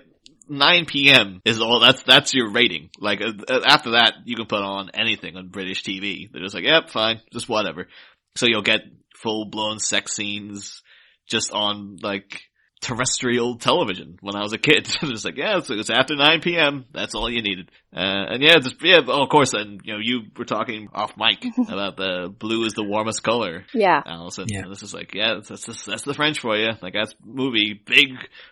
9 0.48 0.86
p.m. 0.86 1.40
is 1.44 1.60
all 1.60 1.78
that's 1.78 2.02
that's 2.02 2.34
your 2.34 2.50
rating. 2.50 2.90
Like 2.98 3.20
uh, 3.20 3.32
uh, 3.48 3.60
after 3.64 3.92
that, 3.92 4.14
you 4.24 4.34
can 4.34 4.46
put 4.46 4.62
on 4.62 4.90
anything 4.94 5.36
on 5.36 5.46
British 5.46 5.84
TV. 5.84 6.28
They're 6.28 6.42
just 6.42 6.54
like, 6.54 6.64
yep, 6.64 6.90
fine, 6.90 7.20
just 7.32 7.48
whatever. 7.48 7.86
So 8.34 8.46
you'll 8.46 8.62
get 8.62 8.80
full 9.14 9.50
blown 9.50 9.78
sex 9.78 10.16
scenes 10.16 10.82
just 11.28 11.52
on 11.52 11.98
like 12.02 12.40
terrestrial 12.80 13.56
television 13.56 14.18
when 14.20 14.36
I 14.36 14.42
was 14.42 14.52
a 14.52 14.58
kid. 14.58 14.84
just 15.00 15.24
like, 15.24 15.36
yeah, 15.36 15.58
it's, 15.58 15.70
it's 15.70 15.90
after 15.90 16.14
9 16.14 16.40
p.m. 16.40 16.84
That's 16.92 17.14
all 17.14 17.30
you 17.30 17.42
needed. 17.42 17.70
Uh, 17.94 18.34
and 18.34 18.42
yeah, 18.42 18.58
just, 18.58 18.76
yeah, 18.82 19.00
oh, 19.06 19.22
of 19.22 19.28
course, 19.28 19.54
and 19.54 19.80
you 19.84 19.94
know, 19.94 19.98
you 20.02 20.22
were 20.36 20.44
talking 20.44 20.88
off 20.92 21.14
mic 21.16 21.44
about 21.68 21.96
the 21.96 22.32
blue 22.38 22.64
is 22.64 22.74
the 22.74 22.84
warmest 22.84 23.22
color. 23.22 23.64
Yeah. 23.72 24.02
Allison. 24.04 24.46
Yeah. 24.48 24.62
And 24.62 24.70
this 24.70 24.82
is 24.82 24.92
like, 24.92 25.14
yeah, 25.14 25.34
that's, 25.34 25.66
that's, 25.66 25.84
that's 25.84 26.02
the 26.02 26.14
French 26.14 26.40
for 26.40 26.56
you. 26.56 26.70
Like 26.82 26.94
that's 26.94 27.14
movie, 27.24 27.80
big 27.84 28.08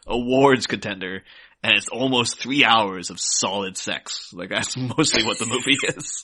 awards 0.06 0.66
contender. 0.66 1.22
And 1.64 1.78
it's 1.78 1.88
almost 1.88 2.38
three 2.38 2.62
hours 2.62 3.08
of 3.08 3.18
solid 3.18 3.78
sex. 3.78 4.34
Like 4.34 4.50
that's 4.50 4.76
mostly 4.98 5.24
what 5.24 5.38
the 5.38 5.46
movie 5.46 5.78
is. 5.96 6.22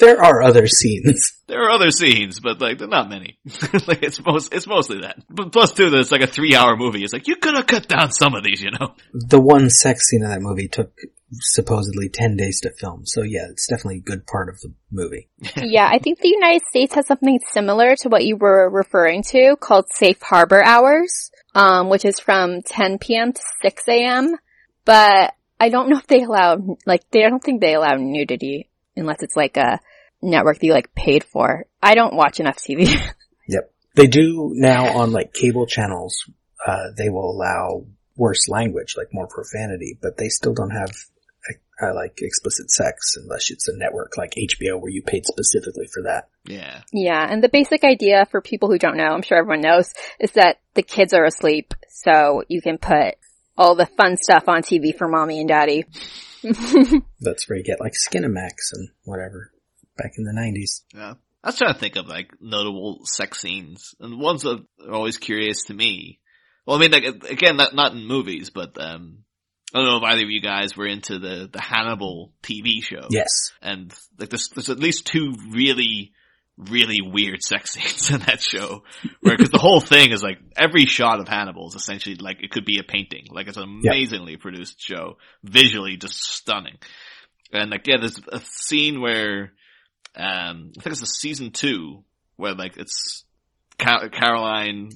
there 0.00 0.24
are 0.24 0.42
other 0.42 0.66
scenes. 0.66 1.34
There 1.52 1.64
are 1.64 1.70
other 1.70 1.90
scenes, 1.90 2.40
but 2.40 2.62
like, 2.62 2.78
they're 2.78 2.88
not 2.88 3.10
many. 3.10 3.38
like 3.86 4.02
it's 4.02 4.24
most, 4.24 4.54
it's 4.54 4.66
mostly 4.66 5.02
that. 5.02 5.18
But 5.28 5.52
plus 5.52 5.74
two, 5.74 5.90
that 5.90 6.00
it's 6.00 6.10
like 6.10 6.22
a 6.22 6.26
three 6.26 6.54
hour 6.54 6.78
movie. 6.78 7.04
It's 7.04 7.12
like, 7.12 7.28
you 7.28 7.36
could 7.36 7.54
have 7.54 7.66
cut 7.66 7.86
down 7.86 8.10
some 8.10 8.34
of 8.34 8.42
these, 8.42 8.62
you 8.62 8.70
know? 8.70 8.94
The 9.12 9.38
one 9.38 9.68
sex 9.68 10.08
scene 10.08 10.22
in 10.22 10.30
that 10.30 10.40
movie 10.40 10.68
took 10.68 10.94
supposedly 11.40 12.08
10 12.08 12.38
days 12.38 12.60
to 12.62 12.70
film. 12.70 13.04
So 13.04 13.22
yeah, 13.22 13.48
it's 13.50 13.66
definitely 13.66 13.98
a 13.98 14.00
good 14.02 14.26
part 14.26 14.48
of 14.48 14.60
the 14.60 14.72
movie. 14.90 15.28
yeah, 15.56 15.86
I 15.90 15.98
think 15.98 16.20
the 16.20 16.28
United 16.28 16.62
States 16.68 16.94
has 16.94 17.06
something 17.06 17.38
similar 17.52 17.96
to 17.96 18.08
what 18.08 18.24
you 18.24 18.36
were 18.36 18.70
referring 18.70 19.22
to 19.24 19.56
called 19.60 19.92
safe 19.92 20.22
harbor 20.22 20.64
hours, 20.64 21.30
um, 21.54 21.90
which 21.90 22.06
is 22.06 22.18
from 22.18 22.62
10 22.62 22.96
p.m. 22.96 23.34
to 23.34 23.42
6 23.60 23.88
a.m. 23.88 24.36
But 24.84 25.34
I 25.60 25.68
don't 25.68 25.88
know 25.88 25.98
if 25.98 26.06
they 26.06 26.22
allow, 26.22 26.58
like, 26.86 27.08
they 27.10 27.24
I 27.24 27.30
don't 27.30 27.42
think 27.42 27.60
they 27.60 27.74
allow 27.74 27.94
nudity 27.94 28.68
unless 28.96 29.22
it's 29.22 29.36
like 29.36 29.56
a 29.56 29.80
network 30.20 30.58
that 30.58 30.66
you 30.66 30.72
like 30.72 30.94
paid 30.94 31.24
for. 31.24 31.66
I 31.82 31.94
don't 31.94 32.14
watch 32.14 32.40
enough 32.40 32.56
TV. 32.56 32.88
Yep. 33.48 33.72
They 33.96 34.06
do 34.06 34.52
now 34.54 34.98
on 34.98 35.10
like 35.10 35.34
cable 35.34 35.66
channels, 35.66 36.30
uh, 36.64 36.92
they 36.96 37.08
will 37.10 37.28
allow 37.28 37.84
worse 38.16 38.48
language, 38.48 38.94
like 38.96 39.08
more 39.12 39.26
profanity, 39.26 39.98
but 40.00 40.16
they 40.16 40.28
still 40.28 40.54
don't 40.54 40.70
have 40.70 40.92
uh, 41.82 41.94
like 41.94 42.18
explicit 42.22 42.70
sex 42.70 43.16
unless 43.16 43.50
it's 43.50 43.68
a 43.68 43.76
network 43.76 44.16
like 44.16 44.34
HBO 44.34 44.80
where 44.80 44.90
you 44.90 45.02
paid 45.02 45.26
specifically 45.26 45.88
for 45.92 46.02
that. 46.04 46.28
Yeah. 46.44 46.82
yeah, 46.92 47.26
and 47.28 47.42
the 47.42 47.48
basic 47.48 47.84
idea 47.84 48.26
for 48.30 48.40
people 48.40 48.70
who 48.70 48.78
don't 48.78 48.96
know, 48.96 49.12
I'm 49.12 49.22
sure 49.22 49.38
everyone 49.38 49.60
knows, 49.60 49.92
is 50.20 50.32
that 50.32 50.60
the 50.74 50.82
kids 50.82 51.12
are 51.12 51.24
asleep, 51.24 51.74
so 51.88 52.44
you 52.48 52.62
can 52.62 52.78
put 52.78 53.16
all 53.56 53.74
the 53.74 53.86
fun 53.86 54.16
stuff 54.16 54.44
on 54.48 54.62
TV 54.62 54.96
for 54.96 55.08
mommy 55.08 55.40
and 55.40 55.48
daddy. 55.48 55.84
That's 57.20 57.48
where 57.48 57.58
you 57.58 57.64
get 57.64 57.80
like 57.80 57.92
Skinamax 57.92 58.72
and 58.72 58.88
whatever 59.04 59.52
back 59.96 60.12
in 60.16 60.24
the 60.24 60.32
90s. 60.32 60.82
Yeah. 60.94 61.14
I 61.44 61.48
was 61.48 61.58
trying 61.58 61.74
to 61.74 61.78
think 61.80 61.96
of 61.96 62.06
like 62.06 62.30
notable 62.40 63.00
sex 63.04 63.40
scenes 63.40 63.94
and 64.00 64.20
ones 64.20 64.42
that 64.42 64.64
are 64.86 64.94
always 64.94 65.18
curious 65.18 65.64
to 65.64 65.74
me. 65.74 66.20
Well, 66.66 66.76
I 66.76 66.80
mean, 66.80 66.92
like 66.92 67.04
again, 67.04 67.56
not 67.56 67.74
not 67.74 67.92
in 67.92 68.06
movies, 68.06 68.50
but 68.50 68.80
um, 68.80 69.24
I 69.74 69.78
don't 69.78 69.86
know 69.86 69.96
if 69.96 70.04
either 70.04 70.22
of 70.22 70.30
you 70.30 70.40
guys 70.40 70.76
were 70.76 70.86
into 70.86 71.18
the 71.18 71.48
the 71.52 71.60
Hannibal 71.60 72.32
TV 72.44 72.82
show. 72.82 73.08
Yes. 73.10 73.52
and 73.60 73.92
like 74.18 74.28
there's 74.30 74.50
there's 74.50 74.70
at 74.70 74.78
least 74.78 75.06
two 75.06 75.34
really 75.50 76.12
really 76.58 77.00
weird 77.00 77.42
sex 77.42 77.72
scenes 77.74 78.10
in 78.10 78.20
that 78.20 78.42
show 78.42 78.82
where 79.20 79.36
because 79.36 79.50
the 79.50 79.58
whole 79.58 79.80
thing 79.80 80.12
is 80.12 80.22
like 80.22 80.38
every 80.56 80.84
shot 80.86 81.18
of 81.20 81.28
Hannibal 81.28 81.68
is 81.68 81.74
essentially 81.74 82.16
like 82.16 82.42
it 82.42 82.50
could 82.50 82.64
be 82.64 82.78
a 82.78 82.82
painting 82.84 83.26
like 83.30 83.48
it's 83.48 83.56
an 83.56 83.80
Yeah. 83.82 83.92
amazingly 83.92 84.36
produced 84.36 84.80
show 84.80 85.16
visually 85.42 85.96
just 85.96 86.22
stunning 86.22 86.76
and 87.52 87.70
like 87.70 87.86
yeah 87.86 87.96
there's 87.98 88.20
a 88.30 88.40
scene 88.44 89.00
where 89.00 89.52
um 90.14 90.72
I 90.78 90.82
think 90.82 90.92
it's 90.92 91.02
a 91.02 91.06
season 91.06 91.52
two 91.52 92.04
where 92.36 92.54
like 92.54 92.76
it's 92.76 93.24
Ca- 93.78 94.08
Caroline, 94.10 94.90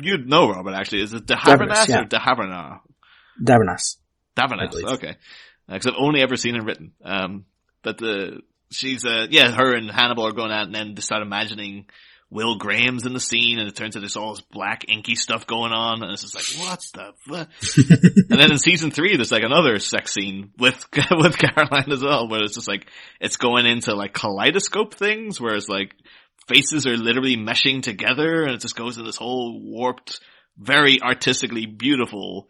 you'd 0.00 0.26
know 0.28 0.48
Robert 0.48 0.72
actually, 0.74 1.02
is 1.02 1.12
it 1.12 1.26
de 1.26 1.34
Habermas 1.36 1.86
yeah. 1.86 2.00
or 2.00 2.04
de 2.06 2.16
Habernas? 2.18 2.80
Dabernas. 4.36 4.70
Believe. 4.70 4.86
okay. 4.94 5.16
Because 5.68 5.86
I've 5.86 5.98
only 5.98 6.22
ever 6.22 6.36
seen 6.36 6.56
it 6.56 6.64
written. 6.64 6.92
Um, 7.04 7.44
but 7.82 7.98
the, 7.98 8.40
she's, 8.70 9.04
uh, 9.04 9.26
yeah, 9.30 9.50
her 9.52 9.74
and 9.74 9.90
Hannibal 9.90 10.26
are 10.26 10.32
going 10.32 10.52
out 10.52 10.66
and 10.66 10.74
then 10.74 10.94
they 10.94 11.00
start 11.00 11.22
imagining 11.22 11.86
Will 12.30 12.56
Graham's 12.56 13.06
in 13.06 13.12
the 13.12 13.20
scene 13.20 13.58
and 13.58 13.68
it 13.68 13.76
turns 13.76 13.96
out 13.96 14.00
there's 14.00 14.16
all 14.16 14.34
this 14.34 14.42
black 14.42 14.84
inky 14.88 15.14
stuff 15.14 15.46
going 15.46 15.72
on 15.72 16.02
and 16.02 16.12
it's 16.12 16.22
just 16.22 16.34
like, 16.34 16.68
what 16.68 16.80
the 16.94 17.12
fuck? 17.28 18.26
and 18.30 18.40
then 18.40 18.50
in 18.50 18.58
season 18.58 18.90
three, 18.90 19.16
there's 19.16 19.30
like 19.30 19.44
another 19.44 19.78
sex 19.78 20.12
scene 20.12 20.50
with, 20.58 20.84
with 21.10 21.38
Caroline 21.38 21.92
as 21.92 22.02
well, 22.02 22.28
where 22.28 22.42
it's 22.42 22.54
just 22.54 22.68
like, 22.68 22.88
it's 23.20 23.36
going 23.36 23.66
into 23.66 23.94
like 23.94 24.12
kaleidoscope 24.12 24.94
things 24.94 25.40
where 25.40 25.54
it's 25.54 25.68
like, 25.68 25.94
faces 26.48 26.86
are 26.86 26.96
literally 26.96 27.36
meshing 27.36 27.82
together 27.82 28.42
and 28.42 28.52
it 28.52 28.60
just 28.60 28.76
goes 28.76 28.98
in 28.98 29.04
this 29.04 29.16
whole 29.16 29.60
warped, 29.60 30.20
very 30.58 31.00
artistically 31.02 31.66
beautiful, 31.66 32.48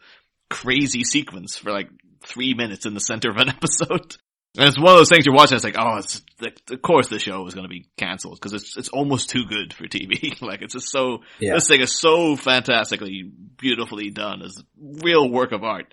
crazy 0.49 1.05
sequence 1.05 1.57
for 1.57 1.71
like 1.71 1.89
three 2.25 2.55
minutes 2.55 2.87
in 2.87 2.95
the 2.95 3.01
center 3.01 3.31
of 3.31 3.37
an 3.37 3.49
episode. 3.57 4.17
And 4.59 4.67
it's 4.69 4.79
one 4.79 4.93
of 4.93 4.99
those 4.99 5.09
things 5.09 5.27
you're 5.27 5.35
watching, 5.35 5.57
it's 5.57 5.65
like, 5.65 5.77
oh, 5.79 5.99
it's, 5.99 6.23
like, 6.41 6.59
of 6.71 6.81
course 6.83 7.09
the 7.09 7.19
show 7.19 7.47
is 7.47 7.55
going 7.55 7.65
to 7.65 7.69
be 7.69 7.87
cancelled 7.97 8.35
because 8.41 8.53
it's, 8.55 8.77
it's 8.77 8.89
almost 8.89 9.29
too 9.31 9.45
good 9.47 9.75
for 9.75 9.85
TV. 9.85 10.41
like 10.41 10.63
it's 10.63 10.75
just 10.75 10.91
so, 10.91 11.19
Yeah. 11.41 11.55
this 11.55 11.69
thing 11.69 11.81
is 11.81 11.99
so 12.01 12.37
fantastically, 12.37 13.31
beautifully 13.59 14.11
done. 14.11 14.43
It's 14.43 14.59
a 14.61 14.65
real 15.05 15.31
work 15.31 15.53
of 15.53 15.63
art. 15.63 15.93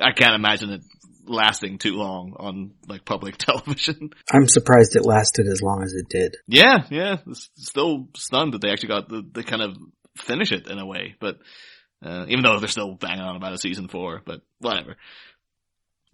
I 0.00 0.12
can't 0.12 0.34
imagine 0.34 0.70
it 0.70 0.82
lasting 1.26 1.78
too 1.78 1.94
long 1.94 2.34
on 2.38 2.72
like 2.88 3.04
public 3.04 3.36
television. 3.38 4.10
I'm 4.32 4.48
surprised 4.48 4.96
it 4.96 5.04
lasted 5.06 5.46
as 5.46 5.62
long 5.62 5.82
as 5.84 5.92
it 5.92 6.08
did. 6.08 6.36
Yeah, 6.48 6.84
yeah. 6.90 7.16
Still 7.32 8.08
stunned 8.16 8.54
that 8.54 8.60
they 8.60 8.70
actually 8.70 8.88
got 8.88 9.08
the, 9.08 9.22
the 9.32 9.44
kind 9.44 9.62
of 9.62 9.76
finish 10.16 10.50
it 10.52 10.68
in 10.68 10.78
a 10.78 10.86
way, 10.86 11.14
but, 11.20 11.38
uh, 12.04 12.24
even 12.28 12.42
though 12.42 12.58
they're 12.58 12.68
still 12.68 12.94
banging 12.94 13.20
on 13.20 13.36
about 13.36 13.52
a 13.52 13.58
season 13.58 13.86
four, 13.88 14.22
but 14.24 14.40
whatever. 14.58 14.96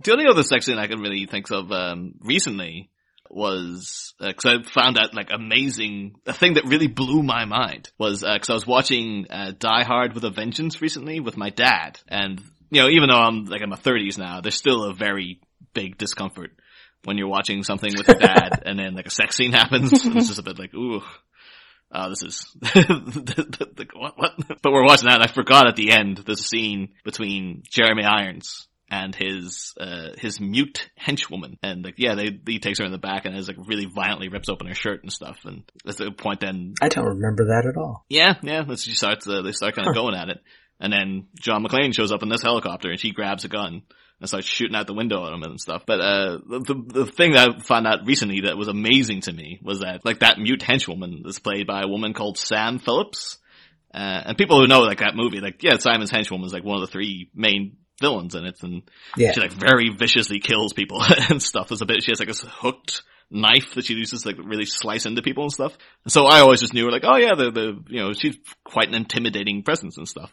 The 0.03 0.13
only 0.13 0.27
other 0.27 0.43
sex 0.43 0.67
scene 0.67 0.79
I 0.79 0.87
can 0.87 1.01
really 1.01 1.27
think 1.27 1.51
of, 1.51 1.73
um, 1.73 2.15
recently 2.21 2.91
was, 3.31 4.15
uh 4.21 4.33
'cause 4.33 4.45
cause 4.45 4.67
I 4.67 4.71
found 4.71 4.99
out 4.99 5.15
like 5.15 5.31
amazing, 5.33 6.17
a 6.27 6.33
thing 6.33 6.55
that 6.55 6.65
really 6.67 6.87
blew 6.87 7.23
my 7.23 7.45
mind 7.45 7.91
was, 7.99 8.23
uh 8.23 8.27
'cause 8.39 8.39
cause 8.47 8.51
I 8.51 8.55
was 8.55 8.67
watching, 8.67 9.27
uh, 9.31 9.53
Die 9.59 9.85
Hard 9.85 10.15
with 10.15 10.25
a 10.25 10.31
Vengeance 10.31 10.81
recently 10.81 11.21
with 11.21 11.37
my 11.37 11.51
dad, 11.51 11.99
and, 12.09 12.41
you 12.71 12.83
know, 12.83 12.89
even 12.89 13.09
though 13.09 13.19
I'm 13.19 13.47
like 13.47 13.63
in 13.63 13.71
my 13.71 13.77
thirties 13.77 14.19
now, 14.19 14.41
there's 14.41 14.57
still 14.57 14.85
a 14.85 14.95
very 14.95 15.41
big 15.75 15.99
discomfort 15.99 16.53
when 17.05 17.19
you're 17.19 17.29
watching 17.29 17.63
something 17.63 17.93
with 17.97 18.07
your 18.09 18.19
dad 18.19 18.63
and 18.67 18.79
then 18.79 18.95
like 18.95 19.07
a 19.07 19.11
sex 19.11 19.37
scene 19.37 19.53
happens. 19.53 19.93
it's 19.93 20.29
just 20.29 20.39
a 20.39 20.43
bit 20.43 20.59
like, 20.59 20.75
ooh, 20.75 21.03
uh, 21.91 22.09
this 22.09 22.23
is, 22.23 22.47
the, 22.61 23.73
the, 23.77 23.87
what, 23.95 24.19
what? 24.19 24.63
But 24.63 24.73
we're 24.73 24.85
watching 24.85 25.09
that 25.09 25.21
and 25.21 25.23
I 25.31 25.33
forgot 25.33 25.69
at 25.69 25.77
the 25.77 25.93
end 25.93 26.19
the 26.19 26.37
scene 26.37 26.95
between 27.05 27.63
Jeremy 27.71 28.05
Irons 28.05 28.67
and 28.88 29.14
his, 29.14 29.75
uh, 29.81 30.11
his 30.16 30.40
mute 30.40 30.90
henchwoman. 31.01 31.59
And 31.62 31.85
like, 31.85 31.94
yeah, 31.99 32.14
they, 32.14 32.38
he 32.46 32.59
takes 32.59 32.79
her 32.79 32.85
in 32.85 32.92
the 32.92 32.99
back 32.99 33.25
and 33.25 33.37
is 33.37 33.49
like 33.49 33.57
really 33.66 33.87
violently 33.87 34.29
rips 34.29 34.49
open 34.49 34.68
her 34.68 34.75
shirt 34.75 35.03
and 35.03 35.12
stuff. 35.12 35.38
And 35.44 35.64
at 35.87 35.96
the 35.96 36.12
point 36.12 36.40
then, 36.40 36.75
I 36.81 36.88
don't 36.88 37.05
remember 37.05 37.46
that 37.46 37.66
at 37.68 37.77
all. 37.77 38.05
yeah, 38.09 38.35
yeah, 38.42 38.62
that's, 38.62 38.85
she 38.85 38.94
starts, 38.94 39.29
uh, 39.29 39.42
they 39.42 39.53
start 39.53 39.75
kind 39.75 39.88
of 39.88 39.94
going 39.94 40.14
at 40.14 40.29
it. 40.29 40.38
And 40.79 40.92
then 40.92 41.27
John 41.40 41.64
McClane 41.64 41.94
shows 41.94 42.12
up 42.12 42.22
in 42.22 42.29
this 42.29 42.42
helicopter 42.42 42.90
and 42.90 43.01
she 43.01 43.11
grabs 43.11 43.44
a 43.44 43.49
gun 43.49 43.83
and 44.20 44.29
starts 44.29 44.46
shooting 44.46 44.77
out 44.77 44.87
the 44.87 44.94
window 44.94 45.27
at 45.27 45.33
him 45.33 45.42
and 45.42 45.61
stuff. 45.61 45.83
But, 45.87 46.01
uh, 46.01 46.38
the, 46.49 46.61
the, 46.61 47.03
the 47.05 47.07
thing 47.07 47.33
that 47.33 47.49
I 47.49 47.61
found 47.61 47.87
out 47.87 48.07
recently 48.07 48.42
that 48.42 48.57
was 48.57 48.68
amazing 48.68 49.22
to 49.22 49.33
me 49.33 49.59
was 49.62 49.81
that, 49.81 50.05
like, 50.05 50.20
that 50.20 50.38
mute 50.38 50.61
henchwoman 50.61 51.27
is 51.27 51.38
played 51.38 51.66
by 51.66 51.83
a 51.83 51.88
woman 51.88 52.14
called 52.14 52.38
Sam 52.38 52.79
Phillips. 52.79 53.38
Uh, 53.92 54.22
and 54.27 54.38
people 54.38 54.61
who 54.61 54.68
know, 54.68 54.81
like, 54.81 54.99
that 54.99 55.16
movie, 55.16 55.40
like, 55.40 55.62
yeah, 55.62 55.77
Simon's 55.79 56.11
henchwoman 56.11 56.44
is 56.44 56.53
like 56.53 56.64
one 56.64 56.77
of 56.77 56.83
the 56.83 56.92
three 56.92 57.31
main 57.35 57.79
villains 58.01 58.35
in 58.35 58.45
it 58.45 58.63
and 58.63 58.83
Yeah. 59.17 59.33
she 59.33 59.41
like 59.41 59.53
very 59.53 59.91
viciously 59.91 60.39
kills 60.41 60.73
people 60.73 61.03
and 61.31 61.43
stuff. 61.43 61.69
There's 61.69 61.83
a 61.83 61.87
bit, 61.87 62.03
she 62.03 62.11
has 62.13 62.19
like 62.21 62.29
this 62.29 62.43
hooked 62.47 63.03
knife 63.31 63.75
that 63.75 63.85
she 63.85 63.95
uses 63.95 64.23
to 64.23 64.29
like 64.29 64.37
really 64.43 64.67
slice 64.67 65.05
into 65.07 65.23
people 65.23 65.45
and 65.45 65.53
stuff. 65.53 65.77
And 66.05 66.13
so 66.13 66.27
I 66.27 66.41
always 66.41 66.61
just 66.61 66.75
knew 66.75 66.85
her 66.85 66.93
like, 66.93 67.05
oh 67.05 67.17
yeah, 67.17 67.35
the, 67.35 67.51
the, 67.51 67.85
you 67.89 68.01
know, 68.03 68.13
she's 68.13 68.37
quite 68.65 68.89
an 68.89 68.95
intimidating 68.95 69.63
presence 69.63 69.97
and 69.99 70.07
stuff. 70.07 70.31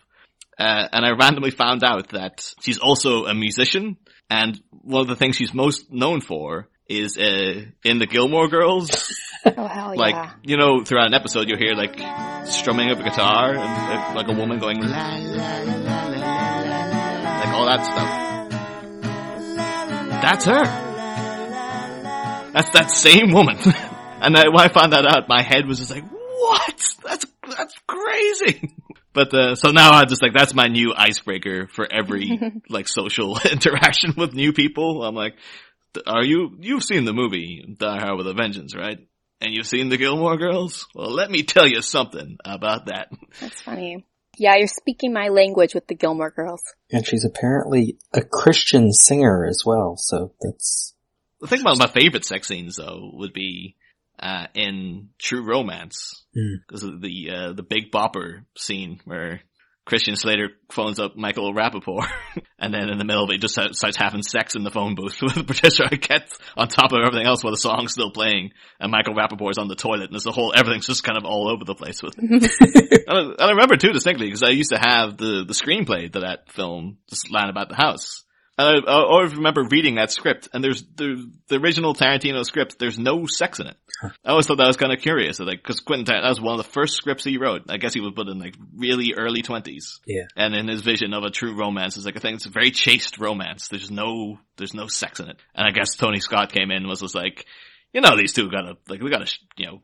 Uh, 0.60 0.88
and 0.92 1.04
I 1.06 1.12
randomly 1.12 1.50
found 1.52 1.84
out 1.84 2.10
that 2.10 2.54
she's 2.62 2.78
also 2.78 3.26
a 3.26 3.34
musician 3.34 3.98
and 4.30 4.60
one 4.70 5.02
of 5.02 5.08
the 5.08 5.16
things 5.16 5.36
she's 5.36 5.54
most 5.54 5.92
known 5.92 6.22
for 6.22 6.70
is, 6.88 7.18
uh, 7.18 7.62
in 7.84 7.98
the 7.98 8.06
Gilmore 8.08 8.48
Girls. 8.50 8.90
Oh 9.46 9.68
hell 9.68 9.94
like, 9.98 10.16
yeah. 10.16 10.32
you 10.44 10.56
know, 10.56 10.86
throughout 10.86 11.08
an 11.08 11.14
episode 11.14 11.50
you'll 11.50 11.58
hear 11.58 11.74
like 11.74 11.98
strumming 12.48 12.92
of 12.92 13.00
a 13.02 13.04
guitar 13.04 13.50
and 13.54 14.16
like, 14.16 14.26
like 14.26 14.28
a 14.34 14.40
woman 14.40 14.58
going 14.58 14.80
la 14.80 15.18
la 15.18 15.60
la 15.64 15.93
all 17.54 17.66
that 17.66 17.86
stuff. 17.86 18.24
That's 20.22 20.46
her. 20.46 20.64
That's 22.54 22.70
that 22.72 22.92
same 22.92 23.32
woman. 23.32 23.58
and 24.22 24.38
I, 24.38 24.48
when 24.50 24.60
I 24.60 24.68
found 24.70 24.94
that 24.94 25.06
out, 25.06 25.28
my 25.28 25.42
head 25.42 25.68
was 25.68 25.80
just 25.80 25.92
like, 25.92 26.06
what? 26.10 26.96
That's, 27.04 27.26
that's 27.50 27.76
crazy. 27.88 28.74
But, 29.14 29.32
uh, 29.32 29.54
so 29.54 29.70
now 29.70 29.92
I'm 29.92 30.08
just 30.08 30.24
like, 30.24 30.34
that's 30.34 30.56
my 30.56 30.66
new 30.66 30.92
icebreaker 30.92 31.68
for 31.68 31.86
every, 31.88 32.40
like, 32.70 32.88
social 32.88 33.38
interaction 33.40 34.16
with 34.18 34.34
new 34.34 34.54
people. 34.54 35.04
I'm 35.04 35.14
like, 35.14 35.36
are 36.08 36.24
you, 36.24 36.58
you've 36.60 36.84
seen 36.84 37.06
the 37.06 37.14
movie 37.14 37.64
Die 37.78 38.00
Hard 38.00 38.18
with 38.18 38.26
a 38.26 38.34
Vengeance, 38.34 38.76
right? 38.76 38.98
And 39.40 39.54
you've 39.54 39.68
seen 39.68 39.90
the 39.90 39.98
Gilmore 39.98 40.36
Girls? 40.38 40.88
Well, 40.96 41.12
let 41.12 41.30
me 41.30 41.44
tell 41.44 41.68
you 41.68 41.84
something 41.84 42.38
about 42.44 42.88
that. 42.88 43.12
That's 43.40 43.62
funny. 43.62 44.04
Yeah, 44.38 44.56
you're 44.56 44.68
speaking 44.68 45.14
my 45.14 45.28
language 45.28 45.74
with 45.74 45.88
the 45.88 45.96
Gilmore 45.96 46.32
Girls. 46.32 46.64
And 46.92 47.06
she's 47.06 47.26
apparently 47.26 47.98
a 48.14 48.22
Christian 48.22 48.92
singer 48.92 49.46
as 49.46 49.64
well, 49.66 49.96
so 49.98 50.34
that's, 50.42 50.94
The 51.40 51.48
thing 51.48 51.62
about 51.62 51.78
my 51.78 51.88
favorite 51.88 52.26
sex 52.26 52.48
scenes 52.48 52.78
though 52.78 53.12
would 53.14 53.34
be, 53.34 53.76
uh, 54.20 54.48
in 54.54 55.10
True 55.20 55.44
Romance. 55.44 56.24
Because 56.68 56.84
of 56.84 57.02
the, 57.02 57.30
uh, 57.30 57.54
the 57.54 57.64
Big 57.64 57.92
Bopper 57.92 58.46
scene 58.58 59.00
where 59.06 59.42
Christian 59.86 60.16
Slater 60.16 60.52
phones 60.72 61.00
up 61.00 61.18
Michael 61.18 61.54
Rapaport 61.54 62.08
and 62.60 62.74
then 62.74 62.90
in 62.90 62.98
the 62.98 63.04
middle 63.04 63.26
of 63.26 63.30
it 63.32 63.42
just 63.42 63.54
starts 63.54 63.98
having 63.98 64.24
sex 64.24 64.56
in 64.56 64.64
the 64.64 64.72
phone 64.72 64.96
booth 64.96 65.18
with 65.22 65.46
Patricia 65.46 65.84
Arquette 65.84 66.30
on 66.56 66.70
top 66.70 66.94
of 66.94 67.00
everything 67.06 67.28
else 67.28 67.44
while 67.44 67.52
the 67.52 67.58
song's 67.58 67.92
still 67.92 68.12
playing 68.12 68.52
and 68.80 68.92
Michael 68.92 69.14
Rapaport's 69.14 69.58
on 69.58 69.68
the 69.68 69.76
toilet 69.76 70.06
and 70.06 70.14
there's 70.14 70.24
the 70.24 70.32
whole, 70.32 70.54
everything's 70.56 70.88
just 70.88 71.04
kind 71.04 71.18
of 71.18 71.26
all 71.26 71.50
over 71.50 71.66
the 71.66 71.76
place 71.76 72.02
with 72.02 72.16
it. 72.18 73.04
I, 73.10 73.20
and 73.20 73.36
I 73.40 73.50
remember 73.50 73.76
too 73.76 73.92
distinctly 73.92 74.28
because 74.28 74.44
I 74.44 74.50
used 74.50 74.72
to 74.72 74.80
have 74.80 75.18
the, 75.18 75.44
the 75.46 75.54
screenplay 75.54 76.12
to 76.14 76.22
that 76.22 76.52
film 76.52 76.98
just 77.10 77.30
lying 77.30 77.50
about 77.50 77.70
the 77.70 77.76
house. 77.76 78.24
And 78.56 78.86
I, 78.88 78.92
I 78.92 79.04
always 79.04 79.36
remember 79.36 79.64
reading 79.64 79.96
that 79.96 80.12
script, 80.12 80.50
and 80.54 80.64
there's 80.64 80.84
the 80.96 81.32
the 81.48 81.58
original 81.58 81.96
Tarantino 81.96 82.46
script. 82.46 82.78
There's 82.78 83.00
no 83.00 83.26
sex 83.26 83.60
in 83.60 83.66
it. 83.68 83.76
I 84.24 84.30
always 84.30 84.46
thought 84.46 84.58
that 84.58 84.68
was 84.68 84.78
kind 84.78 84.94
of 84.94 85.00
curious, 85.00 85.40
like 85.40 85.64
because 85.64 85.80
Quentin 85.80 86.06
Tarantino 86.06 86.22
that 86.22 86.30
was 86.30 86.42
one 86.42 86.60
of 86.60 86.66
the 86.66 86.72
first 86.72 86.96
scripts 86.96 87.24
he 87.24 87.38
wrote. 87.38 87.64
I 87.70 87.78
guess 87.78 87.96
he 87.96 88.00
was 88.00 88.14
put 88.16 88.28
in 88.28 88.38
like 88.38 88.56
really 88.76 89.16
early 89.18 89.42
twenties. 89.42 90.00
Yeah. 90.06 90.26
And 90.36 90.54
in 90.54 90.68
his 90.68 90.82
vision 90.82 91.16
of 91.16 91.24
a 91.24 91.32
true 91.32 91.58
romance, 91.58 91.98
is 91.98 92.06
like 92.06 92.16
a 92.16 92.20
thing. 92.20 92.36
It's 92.36 92.46
a 92.46 92.52
very 92.52 92.70
chaste 92.70 93.18
romance. 93.18 93.70
There's 93.70 93.90
no 93.90 94.38
there's 94.58 94.76
no 94.76 94.86
sex 94.86 95.20
in 95.20 95.30
it. 95.30 95.38
And 95.56 95.68
I 95.68 95.72
guess 95.72 95.96
Tony 95.96 96.20
Scott 96.20 96.52
came 96.52 96.70
in 96.70 96.78
and 96.78 96.88
was 96.88 97.02
just 97.02 97.16
like. 97.16 97.46
You 97.96 98.02
know, 98.02 98.18
these 98.18 98.34
two 98.34 98.50
gotta, 98.50 98.76
like, 98.88 99.04
we 99.04 99.12
gotta, 99.12 99.32
you 99.56 99.68
know, 99.68 99.80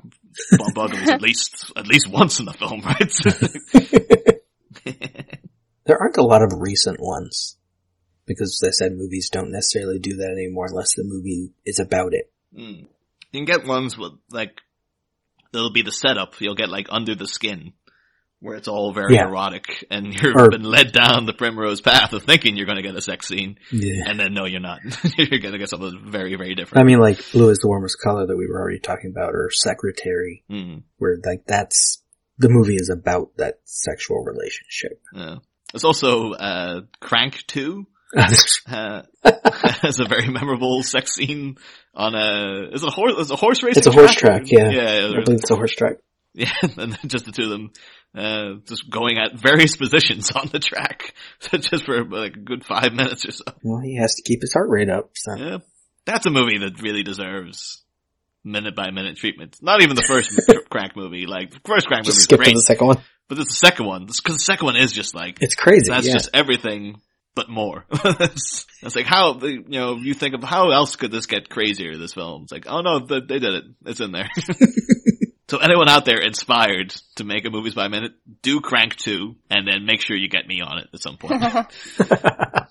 bump 0.58 0.76
uglies 0.80 1.12
at 1.12 1.22
least, 1.22 1.72
at 1.76 1.86
least 1.86 2.10
once 2.10 2.40
in 2.40 2.48
the 2.48 2.54
film, 2.54 2.82
right? 2.82 3.14
there 5.86 6.02
aren't 6.02 6.18
a 6.18 6.24
lot 6.24 6.42
of 6.42 6.52
recent 6.58 7.00
ones. 7.00 7.59
Because 8.30 8.62
as 8.64 8.70
I 8.70 8.72
said, 8.72 8.96
movies 8.96 9.30
don't 9.32 9.52
necessarily 9.52 9.98
do 10.00 10.18
that 10.18 10.30
anymore 10.38 10.68
unless 10.70 10.94
the 10.96 11.04
movie 11.04 11.52
is 11.66 11.80
about 11.80 12.14
it. 12.14 12.32
Mm. 12.58 12.82
You 13.32 13.40
can 13.40 13.46
get 13.46 13.66
ones 13.66 13.98
with 13.98 14.14
like 14.30 14.62
that'll 15.52 15.74
be 15.74 15.82
the 15.82 15.92
setup. 15.92 16.40
You'll 16.40 16.54
get 16.56 16.70
like 16.70 16.86
under 16.92 17.16
the 17.16 17.28
skin, 17.28 17.74
where 18.40 18.56
it's 18.56 18.68
all 18.68 18.94
very 18.94 19.16
Yeah. 19.16 19.28
erotic, 19.28 19.84
and 19.90 20.14
you've 20.14 20.36
Or- 20.36 20.50
been 20.52 20.62
led 20.64 20.92
down 20.92 21.26
the 21.26 21.34
primrose 21.34 21.82
path 21.82 22.14
of 22.14 22.24
thinking 22.24 22.56
you're 22.56 22.68
going 22.68 22.78
to 22.78 22.84
get 22.84 22.96
a 22.96 23.02
sex 23.02 23.28
scene, 23.28 23.58
Yeah. 23.72 24.04
and 24.08 24.20
then 24.20 24.34
no, 24.36 24.46
you're 24.46 24.60
not. 24.62 24.80
you're 25.18 25.40
going 25.40 25.54
to 25.54 25.58
get 25.58 25.70
something 25.70 26.00
very, 26.06 26.36
very 26.36 26.54
different. 26.54 26.84
I 26.84 26.86
mean, 26.86 27.00
like 27.00 27.18
Blue 27.32 27.50
is 27.50 27.58
the 27.60 27.68
warmest 27.68 27.98
color 28.00 28.28
that 28.28 28.38
we 28.38 28.46
were 28.48 28.60
already 28.62 28.80
talking 28.80 29.10
about, 29.10 29.34
or 29.34 29.50
Secretary, 29.52 30.44
Mm. 30.52 30.84
where 30.98 31.18
like 31.26 31.46
that's 31.48 32.04
the 32.38 32.50
movie 32.50 32.76
is 32.76 32.90
about 32.90 33.36
that 33.38 33.60
sexual 33.66 34.24
relationship. 34.24 35.02
Yeah. 35.16 35.38
It's 35.74 35.84
also 35.84 36.32
uh, 36.34 36.82
Crank 37.00 37.44
Two. 37.48 37.88
uh, 38.70 39.02
has 39.82 40.00
a 40.00 40.06
very 40.06 40.28
memorable 40.30 40.82
sex 40.84 41.14
scene 41.16 41.58
on 41.94 42.16
a 42.16 42.70
is 42.74 42.84
it 42.84 42.88
a 42.88 42.92
horse 42.92 43.14
is 43.20 43.32
a 43.32 43.36
horse 43.36 43.62
racing 43.64 43.80
It's 43.80 43.88
a 43.88 43.92
horse 43.92 44.16
track? 44.16 44.44
yeah. 44.52 44.70
yeah 44.70 45.08
I 45.08 45.24
believe 45.24 45.40
it's 45.40 45.52
a 45.52 45.56
horse 45.56 45.74
track. 45.74 45.98
Yeah, 46.32 46.52
and 46.62 46.94
then 46.94 46.98
just 47.08 47.26
the 47.26 47.32
two 47.32 47.46
of 47.46 47.50
them, 47.50 47.72
uh, 48.16 48.60
just 48.68 48.88
going 48.88 49.18
at 49.18 49.34
various 49.34 49.76
positions 49.76 50.32
on 50.32 50.48
the 50.52 50.60
track, 50.60 51.16
just 51.52 51.86
for 51.86 52.06
like 52.06 52.36
a 52.36 52.40
good 52.40 52.64
five 52.64 52.94
minutes 52.94 53.26
or 53.26 53.32
so. 53.32 53.44
Well, 53.64 53.80
he 53.80 53.96
has 53.98 54.14
to 54.16 54.22
keep 54.22 54.42
his 54.42 54.54
heart 54.54 54.70
rate 54.70 54.90
up. 54.92 55.10
So 55.16 55.36
Yeah, 55.36 55.58
that's 56.06 56.28
a 56.28 56.30
movie 56.30 56.60
that 56.60 56.80
really 56.84 57.02
deserves 57.02 57.82
minute 58.44 58.76
by 58.76 58.92
minute 58.92 59.18
treatment. 59.18 59.58
Not 59.60 59.82
even 59.82 59.96
the 59.96 60.04
first 60.08 60.40
crank 60.70 60.96
movie. 60.96 61.26
Like 61.26 61.50
the 61.50 61.60
first 61.66 61.88
crank 61.88 62.06
Just 62.06 62.16
movie 62.16 62.20
is 62.20 62.24
skip 62.26 62.38
great, 62.38 62.50
to 62.50 62.56
the 62.58 62.62
second 62.62 62.88
one. 62.88 62.98
but 63.28 63.40
it's 63.40 63.50
the 63.50 63.68
second 63.68 63.88
one 63.88 64.06
because 64.06 64.36
the 64.36 64.44
second 64.44 64.66
one 64.68 64.76
is 64.76 64.92
just 64.94 65.16
like 65.16 65.40
It's 65.42 65.56
crazy. 65.56 65.90
that's 65.90 66.08
yeah. 66.08 66.14
just 66.14 66.30
everything 66.34 67.02
but 67.36 67.50
more. 67.50 67.86
it's, 67.92 68.66
it's 68.82 68.96
like 68.96 69.06
how 69.06 69.40
you 69.40 69.64
know 69.68 69.96
you 69.96 70.14
think 70.14 70.36
of 70.36 70.44
how 70.44 70.72
else 70.72 70.96
could 70.96 71.12
this 71.12 71.26
get 71.26 71.50
crazier? 71.50 71.98
This 71.98 72.14
film. 72.14 72.44
It's 72.44 72.52
like 72.52 72.66
oh 72.68 72.82
no, 72.82 73.00
they 73.00 73.20
they 73.22 73.40
did 73.40 73.54
it. 73.54 73.64
It's 73.86 74.02
in 74.02 74.12
there. 74.12 74.30
so 75.50 75.58
anyone 75.58 75.90
out 75.90 76.06
there 76.06 76.20
inspired 76.20 76.90
to 77.16 77.24
make 77.24 77.46
a 77.46 77.50
movies 77.50 77.76
by 77.76 77.88
minute, 77.88 78.14
do 78.42 78.62
Crank 78.62 78.96
two, 78.96 79.36
and 79.50 79.68
then 79.68 79.86
make 79.86 80.02
sure 80.02 80.16
you 80.16 80.30
get 80.30 80.48
me 80.48 80.62
on 80.62 80.80
it 80.80 80.88
at 80.94 81.02
some 81.02 81.18
point. 81.18 81.42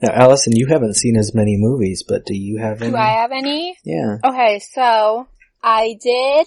Now, 0.00 0.12
Allison, 0.12 0.52
you 0.54 0.66
haven't 0.66 0.94
seen 0.94 1.16
as 1.16 1.34
many 1.34 1.56
movies, 1.56 2.04
but 2.06 2.26
do 2.26 2.36
you 2.36 2.58
have 2.58 2.82
any? 2.82 2.90
Do 2.90 2.96
I 2.96 3.22
have 3.22 3.32
any? 3.32 3.78
Yeah. 3.82 4.18
Okay, 4.22 4.58
so 4.58 5.26
I 5.62 5.96
did 6.02 6.46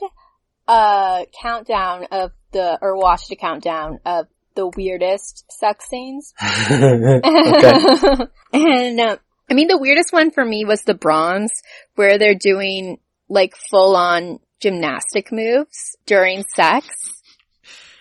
a 0.67 1.25
countdown 1.41 2.05
of 2.11 2.31
the, 2.51 2.77
or 2.79 2.95
watched 2.95 3.31
a 3.31 3.35
countdown 3.35 3.99
of 4.05 4.27
the 4.59 4.67
weirdest 4.75 5.45
sex 5.49 5.85
scenes. 5.89 6.33
and 8.53 8.99
uh, 8.99 9.17
I 9.49 9.53
mean, 9.53 9.67
the 9.67 9.77
weirdest 9.79 10.11
one 10.11 10.31
for 10.31 10.43
me 10.43 10.65
was 10.65 10.81
the 10.81 10.93
bronze, 10.93 11.51
where 11.95 12.19
they're 12.19 12.35
doing 12.35 12.97
like 13.29 13.53
full 13.69 13.95
on 13.95 14.39
gymnastic 14.61 15.31
moves 15.31 15.95
during 16.05 16.43
sex. 16.53 16.87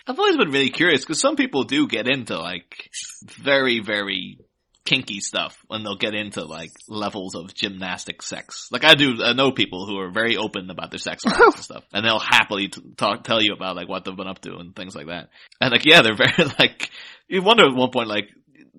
I've 0.05 0.19
always 0.19 0.35
been 0.37 0.51
really 0.51 0.69
curious 0.71 1.01
because 1.01 1.21
some 1.21 1.37
people 1.37 1.63
do 1.63 1.87
get 1.87 2.07
into 2.07 2.37
like 2.37 2.89
very, 3.23 3.79
very 3.79 4.39
kinky 4.89 5.19
stuff 5.19 5.55
when 5.67 5.83
they'll 5.83 5.95
get 5.95 6.15
into 6.15 6.43
like 6.43 6.71
levels 6.87 7.35
of 7.35 7.53
gymnastic 7.53 8.23
sex. 8.23 8.69
Like 8.71 8.83
I 8.83 8.95
do, 8.95 9.23
I 9.23 9.33
know 9.33 9.51
people 9.51 9.85
who 9.85 9.99
are 9.99 10.09
very 10.09 10.35
open 10.35 10.67
about 10.71 10.89
their 10.89 10.97
sex 10.97 11.23
lives 11.25 11.39
and 11.39 11.63
stuff, 11.63 11.83
and 11.93 12.03
they'll 12.03 12.17
happily 12.17 12.69
t- 12.69 12.81
talk, 12.97 13.23
tell 13.23 13.39
you 13.39 13.53
about 13.53 13.75
like 13.75 13.87
what 13.87 14.03
they've 14.03 14.15
been 14.15 14.27
up 14.27 14.39
to 14.41 14.55
and 14.57 14.75
things 14.75 14.95
like 14.95 15.05
that. 15.05 15.29
And 15.61 15.71
like, 15.71 15.85
yeah, 15.85 16.01
they're 16.01 16.17
very 16.17 16.49
like, 16.59 16.89
you 17.27 17.43
wonder 17.43 17.67
at 17.67 17.75
one 17.75 17.91
point 17.91 18.09
like, 18.09 18.29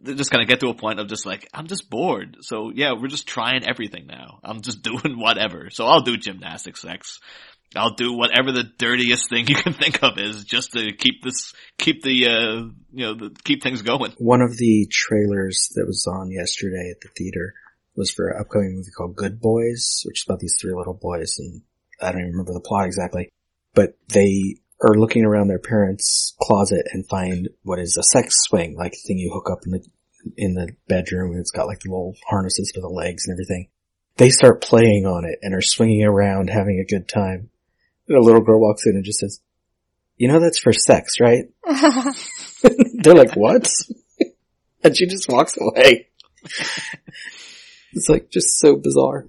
they 0.02 0.14
just 0.14 0.32
kind 0.32 0.42
of 0.42 0.48
get 0.48 0.60
to 0.60 0.68
a 0.68 0.74
point 0.74 0.98
of 0.98 1.06
just 1.06 1.26
like, 1.26 1.48
I'm 1.54 1.68
just 1.68 1.88
bored. 1.88 2.38
So 2.40 2.72
yeah, 2.74 2.92
we're 3.00 3.06
just 3.06 3.28
trying 3.28 3.68
everything 3.68 4.08
now. 4.08 4.40
I'm 4.42 4.62
just 4.62 4.82
doing 4.90 5.16
whatever. 5.16 5.70
So 5.70 5.86
I'll 5.86 6.02
do 6.02 6.16
gymnastic 6.16 6.76
sex. 6.76 7.20
I'll 7.76 7.94
do 7.94 8.12
whatever 8.12 8.50
the 8.50 8.64
dirtiest 8.64 9.28
thing 9.28 9.46
you 9.46 9.54
can 9.54 9.72
think 9.72 10.02
of 10.02 10.18
is 10.18 10.44
just 10.44 10.72
to 10.72 10.92
keep 10.92 11.22
this, 11.22 11.52
keep 11.78 12.02
the, 12.02 12.26
uh, 12.26 12.68
you 12.92 13.06
know, 13.06 13.14
the, 13.14 13.36
keep 13.44 13.62
things 13.62 13.82
going. 13.82 14.12
One 14.18 14.42
of 14.42 14.56
the 14.56 14.88
trailers 14.90 15.68
that 15.76 15.86
was 15.86 16.06
on 16.06 16.30
yesterday 16.32 16.90
at 16.90 17.00
the 17.00 17.08
theater 17.16 17.54
was 17.94 18.10
for 18.10 18.28
an 18.28 18.40
upcoming 18.40 18.74
movie 18.74 18.90
called 18.96 19.16
Good 19.16 19.40
Boys, 19.40 20.02
which 20.04 20.20
is 20.20 20.24
about 20.26 20.40
these 20.40 20.56
three 20.60 20.74
little 20.74 20.94
boys, 20.94 21.36
and 21.38 21.62
I 22.00 22.12
don't 22.12 22.22
even 22.22 22.32
remember 22.32 22.54
the 22.54 22.60
plot 22.60 22.86
exactly, 22.86 23.28
but 23.74 23.94
they 24.08 24.56
are 24.82 24.94
looking 24.94 25.24
around 25.24 25.48
their 25.48 25.58
parents' 25.58 26.34
closet 26.40 26.86
and 26.92 27.08
find 27.08 27.48
what 27.62 27.78
is 27.78 27.96
a 27.96 28.02
sex 28.02 28.34
swing, 28.40 28.76
like 28.76 28.94
thing 29.06 29.18
you 29.18 29.30
hook 29.32 29.50
up 29.50 29.60
in 29.66 29.72
the 29.72 29.86
in 30.36 30.54
the 30.54 30.70
bedroom, 30.88 31.32
and 31.32 31.40
it's 31.40 31.50
got 31.50 31.66
like 31.66 31.80
the 31.80 31.90
little 31.90 32.14
harnesses 32.28 32.72
for 32.74 32.80
the 32.80 32.88
legs 32.88 33.26
and 33.26 33.34
everything. 33.34 33.68
They 34.16 34.30
start 34.30 34.62
playing 34.62 35.06
on 35.06 35.24
it 35.24 35.38
and 35.42 35.54
are 35.54 35.62
swinging 35.62 36.04
around, 36.04 36.50
having 36.50 36.78
a 36.78 36.90
good 36.90 37.08
time. 37.08 37.49
And 38.10 38.18
a 38.18 38.22
little 38.22 38.42
girl 38.42 38.60
walks 38.60 38.86
in 38.86 38.96
and 38.96 39.04
just 39.04 39.20
says, 39.20 39.40
"You 40.16 40.26
know 40.28 40.40
that's 40.40 40.58
for 40.58 40.72
sex, 40.72 41.20
right?" 41.20 41.44
They're 42.94 43.14
like, 43.14 43.36
"What?" 43.36 43.70
and 44.82 44.96
she 44.96 45.06
just 45.06 45.30
walks 45.30 45.56
away. 45.56 46.08
it's 47.92 48.08
like 48.08 48.28
just 48.30 48.58
so 48.58 48.74
bizarre. 48.74 49.28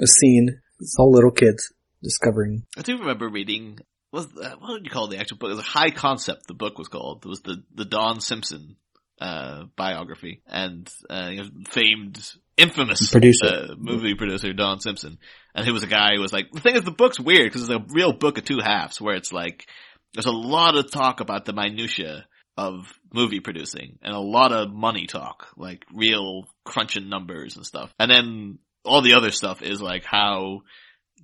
A 0.00 0.06
scene. 0.06 0.60
It's 0.80 0.96
all 0.98 1.12
little 1.12 1.30
kids 1.30 1.72
discovering. 2.02 2.64
I 2.76 2.82
do 2.82 2.98
remember 2.98 3.28
reading, 3.28 3.78
was 4.12 4.26
that, 4.32 4.60
what 4.60 4.74
did 4.74 4.84
you 4.84 4.90
call 4.90 5.06
the 5.06 5.18
actual 5.18 5.38
book? 5.38 5.50
It 5.50 5.56
was 5.56 5.64
a 5.64 5.70
high 5.70 5.90
concept, 5.90 6.48
the 6.48 6.54
book 6.54 6.78
was 6.78 6.88
called. 6.88 7.24
It 7.24 7.28
was 7.28 7.40
the, 7.40 7.62
the 7.74 7.84
Don 7.84 8.20
Simpson, 8.20 8.76
uh, 9.20 9.64
biography 9.76 10.42
and, 10.46 10.90
uh, 11.08 11.28
you 11.30 11.42
know, 11.42 11.48
famed, 11.68 12.18
infamous 12.56 13.10
Producer. 13.10 13.46
Uh, 13.46 13.74
movie 13.76 14.14
producer 14.14 14.52
Don 14.52 14.80
Simpson. 14.80 15.18
And 15.54 15.64
he 15.64 15.72
was 15.72 15.82
a 15.82 15.88
guy 15.88 16.14
who 16.14 16.22
was 16.22 16.32
like, 16.32 16.50
the 16.52 16.60
thing 16.60 16.76
is 16.76 16.82
the 16.82 16.90
book's 16.90 17.20
weird 17.20 17.44
because 17.44 17.62
it's 17.62 17.70
a 17.70 17.84
real 17.90 18.12
book 18.12 18.38
of 18.38 18.44
two 18.44 18.58
halves 18.62 19.00
where 19.00 19.14
it's 19.14 19.32
like, 19.32 19.66
there's 20.14 20.26
a 20.26 20.32
lot 20.32 20.76
of 20.76 20.90
talk 20.90 21.20
about 21.20 21.44
the 21.44 21.52
minutia 21.52 22.26
of 22.56 22.92
movie 23.12 23.40
producing 23.40 23.98
and 24.02 24.14
a 24.14 24.20
lot 24.20 24.52
of 24.52 24.72
money 24.72 25.06
talk, 25.06 25.48
like 25.56 25.84
real 25.92 26.44
crunching 26.64 27.08
numbers 27.08 27.56
and 27.56 27.66
stuff. 27.66 27.92
And 27.98 28.10
then 28.10 28.58
all 28.84 29.02
the 29.02 29.14
other 29.14 29.30
stuff 29.30 29.62
is 29.62 29.82
like 29.82 30.04
how 30.04 30.62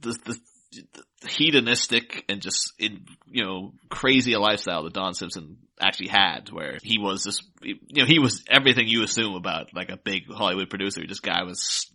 the, 0.00 0.18
the, 0.24 0.32
the 0.32 0.40
hedonistic 1.26 2.24
and 2.28 2.40
just 2.40 2.72
in, 2.78 3.04
you 3.30 3.44
know, 3.44 3.72
crazy 3.88 4.32
a 4.32 4.40
lifestyle 4.40 4.84
that 4.84 4.92
Don 4.92 5.14
Simpson 5.14 5.58
actually 5.80 6.08
had 6.08 6.50
where 6.50 6.78
he 6.82 6.98
was 6.98 7.22
this, 7.24 7.40
you 7.62 7.76
know, 7.92 8.06
he 8.06 8.18
was 8.18 8.44
everything 8.50 8.88
you 8.88 9.02
assume 9.02 9.34
about 9.34 9.74
like 9.74 9.90
a 9.90 9.96
big 9.96 10.30
Hollywood 10.30 10.70
producer. 10.70 11.02
This 11.06 11.20
guy 11.20 11.42
was 11.42 11.90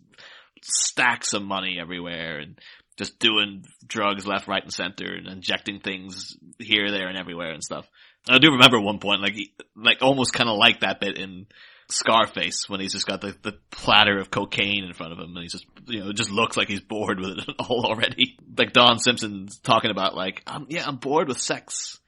stacks 0.62 1.32
of 1.34 1.42
money 1.42 1.78
everywhere 1.80 2.38
and 2.38 2.58
just 2.96 3.18
doing 3.18 3.64
drugs 3.86 4.26
left, 4.26 4.48
right, 4.48 4.62
and 4.62 4.72
center 4.72 5.14
and 5.14 5.28
injecting 5.28 5.80
things 5.80 6.36
here, 6.58 6.90
there, 6.90 7.08
and 7.08 7.16
everywhere 7.16 7.52
and 7.52 7.62
stuff. 7.62 7.88
I 8.28 8.38
do 8.38 8.50
remember 8.50 8.80
one 8.80 8.98
point, 8.98 9.22
like, 9.22 9.36
like 9.76 9.98
almost 10.02 10.32
kind 10.32 10.50
of 10.50 10.58
like 10.58 10.80
that 10.80 11.00
bit 11.00 11.16
in 11.16 11.46
Scarface 11.90 12.68
when 12.68 12.80
he's 12.80 12.92
just 12.92 13.06
got 13.06 13.20
the, 13.20 13.34
the 13.42 13.58
platter 13.70 14.18
of 14.18 14.30
cocaine 14.30 14.84
in 14.84 14.92
front 14.92 15.12
of 15.12 15.18
him 15.18 15.34
and 15.34 15.42
he's 15.42 15.52
just, 15.52 15.66
you 15.86 16.00
know, 16.00 16.12
just 16.12 16.30
looks 16.30 16.56
like 16.56 16.68
he's 16.68 16.80
bored 16.80 17.18
with 17.18 17.38
it 17.38 17.54
all 17.58 17.86
already. 17.86 18.36
Like 18.56 18.72
Don 18.72 18.98
Simpson's 18.98 19.58
talking 19.58 19.90
about 19.90 20.14
like, 20.14 20.42
yeah, 20.68 20.84
I'm 20.86 20.96
bored 20.96 21.28
with 21.28 21.40
sex. 21.40 21.98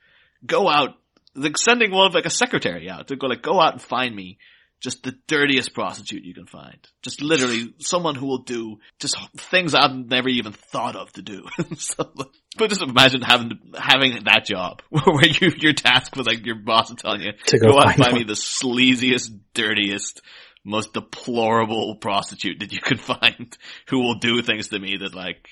Go 0.44 0.68
out, 0.68 0.96
like 1.34 1.56
sending 1.56 1.92
one 1.92 2.06
of 2.06 2.14
like 2.14 2.26
a 2.26 2.30
secretary 2.30 2.90
out 2.90 3.08
to 3.08 3.16
go 3.16 3.26
like, 3.26 3.42
go 3.42 3.60
out 3.60 3.72
and 3.72 3.82
find 3.82 4.14
me 4.14 4.38
just 4.80 5.02
the 5.02 5.14
dirtiest 5.26 5.74
prostitute 5.74 6.24
you 6.24 6.34
can 6.34 6.46
find. 6.46 6.78
Just 7.02 7.20
literally 7.20 7.74
someone 7.78 8.14
who 8.14 8.26
will 8.26 8.42
do 8.42 8.78
just 8.98 9.16
things 9.36 9.74
I've 9.74 9.94
never 9.94 10.28
even 10.28 10.52
thought 10.52 10.96
of 10.96 11.12
to 11.12 11.22
do. 11.22 11.44
so, 11.76 12.10
but 12.56 12.68
just 12.70 12.82
imagine 12.82 13.20
having 13.20 13.58
having 13.78 14.24
that 14.24 14.46
job 14.46 14.82
where 14.88 15.26
you 15.26 15.52
you're 15.56 15.74
tasked 15.74 16.16
with 16.16 16.26
like 16.26 16.44
your 16.46 16.56
boss 16.56 16.90
is 16.90 16.96
telling 16.96 17.20
you 17.20 17.32
To 17.46 17.58
go 17.58 17.78
out 17.78 17.88
and 17.88 17.96
find 17.96 18.04
find 18.04 18.16
me 18.16 18.24
the 18.24 18.32
sleaziest, 18.32 19.38
dirtiest, 19.54 20.22
most 20.64 20.94
deplorable 20.94 21.96
prostitute 21.96 22.60
that 22.60 22.72
you 22.72 22.80
could 22.80 23.00
find 23.20 23.56
who 23.88 23.98
will 23.98 24.18
do 24.18 24.42
things 24.42 24.68
to 24.68 24.78
me 24.78 24.96
that 24.96 25.14
like 25.14 25.50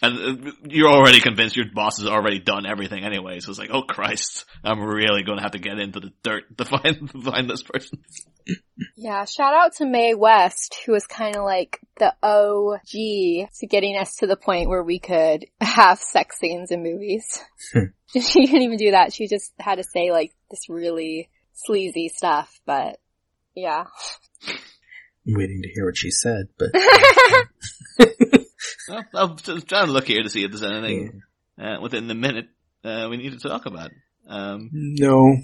and 0.00 0.46
uh, 0.48 0.50
you're 0.64 0.90
already 0.90 1.20
convinced 1.20 1.56
your 1.56 1.66
boss 1.72 1.98
has 1.98 2.08
already 2.08 2.38
done 2.38 2.66
everything 2.66 3.04
anyway, 3.04 3.40
so 3.40 3.50
it's 3.50 3.58
like, 3.58 3.70
oh 3.72 3.82
Christ, 3.82 4.44
I'm 4.64 4.80
really 4.80 5.22
going 5.22 5.38
to 5.38 5.42
have 5.42 5.52
to 5.52 5.58
get 5.58 5.78
into 5.78 6.00
the 6.00 6.12
dirt 6.22 6.44
to 6.56 6.64
find 6.64 7.10
to 7.10 7.20
find 7.22 7.50
this 7.50 7.62
person. 7.62 8.02
Yeah, 8.96 9.24
shout 9.24 9.54
out 9.54 9.76
to 9.76 9.86
Mae 9.86 10.14
West, 10.14 10.76
who 10.86 10.92
was 10.92 11.06
kind 11.06 11.36
of 11.36 11.44
like 11.44 11.80
the 11.98 12.14
OG 12.22 13.50
to 13.58 13.66
getting 13.66 13.96
us 13.96 14.16
to 14.16 14.26
the 14.26 14.36
point 14.36 14.68
where 14.68 14.82
we 14.82 14.98
could 14.98 15.46
have 15.60 15.98
sex 15.98 16.38
scenes 16.38 16.70
in 16.70 16.82
movies. 16.82 17.40
she 17.72 18.46
didn't 18.46 18.62
even 18.62 18.78
do 18.78 18.92
that. 18.92 19.12
She 19.12 19.26
just 19.28 19.52
had 19.58 19.76
to 19.76 19.84
say 19.84 20.12
like 20.12 20.32
this 20.50 20.68
really 20.68 21.28
sleazy 21.52 22.08
stuff, 22.08 22.60
but 22.64 22.98
yeah. 23.54 23.84
I'm 24.46 25.34
waiting 25.34 25.60
to 25.62 25.68
hear 25.68 25.84
what 25.84 25.96
she 25.96 26.10
said, 26.10 26.48
but 26.58 26.70
Well, 28.88 29.06
I'm 29.14 29.36
just 29.36 29.68
trying 29.68 29.86
to 29.86 29.92
look 29.92 30.06
here 30.06 30.22
to 30.22 30.30
see 30.30 30.44
if 30.44 30.50
there's 30.50 30.62
anything 30.62 31.22
uh, 31.60 31.76
within 31.80 32.08
the 32.08 32.14
minute 32.14 32.48
uh, 32.84 33.08
we 33.10 33.16
need 33.16 33.38
to 33.38 33.48
talk 33.48 33.66
about. 33.66 33.90
Um, 34.28 34.70
no. 34.72 35.36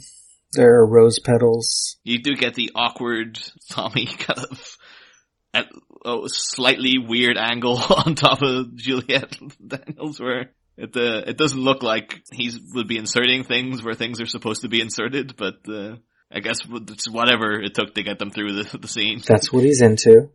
There 0.53 0.77
are 0.77 0.87
rose 0.87 1.19
petals. 1.19 1.97
you 2.05 2.23
do 2.23 2.37
get 2.37 2.55
the 2.55 2.71
awkward 2.75 3.41
Tommy 3.71 4.07
kind 4.19 4.39
of 4.39 4.77
at 5.53 5.67
a 6.05 6.21
slightly 6.27 6.99
weird 6.99 7.37
angle 7.37 7.81
on 7.91 8.15
top 8.15 8.43
of 8.43 8.77
Juliette 8.77 9.37
Daniels 9.67 10.21
where 10.21 10.51
it 10.77 10.97
uh, 10.97 11.23
it 11.27 11.39
doesn't 11.39 11.61
look 11.61 11.83
like 11.83 12.23
he's 12.33 12.59
would 12.75 12.89
be 12.89 12.99
inserting 12.99 13.45
things 13.45 13.83
where 13.83 13.95
things 13.95 14.21
are 14.21 14.27
supposed 14.27 14.63
to 14.63 14.69
be 14.69 14.81
inserted, 14.81 15.37
but 15.37 15.57
uh, 15.69 15.97
I 16.31 16.41
guess 16.41 16.59
it's 16.69 17.09
whatever 17.09 17.61
it 17.61 17.75
took 17.75 17.95
to 17.95 18.03
get 18.03 18.19
them 18.19 18.31
through 18.31 18.63
the, 18.63 18.79
the 18.79 18.89
scene. 18.89 19.23
That's 19.25 19.53
what 19.53 19.63
he's 19.63 19.83
into. 19.83 20.31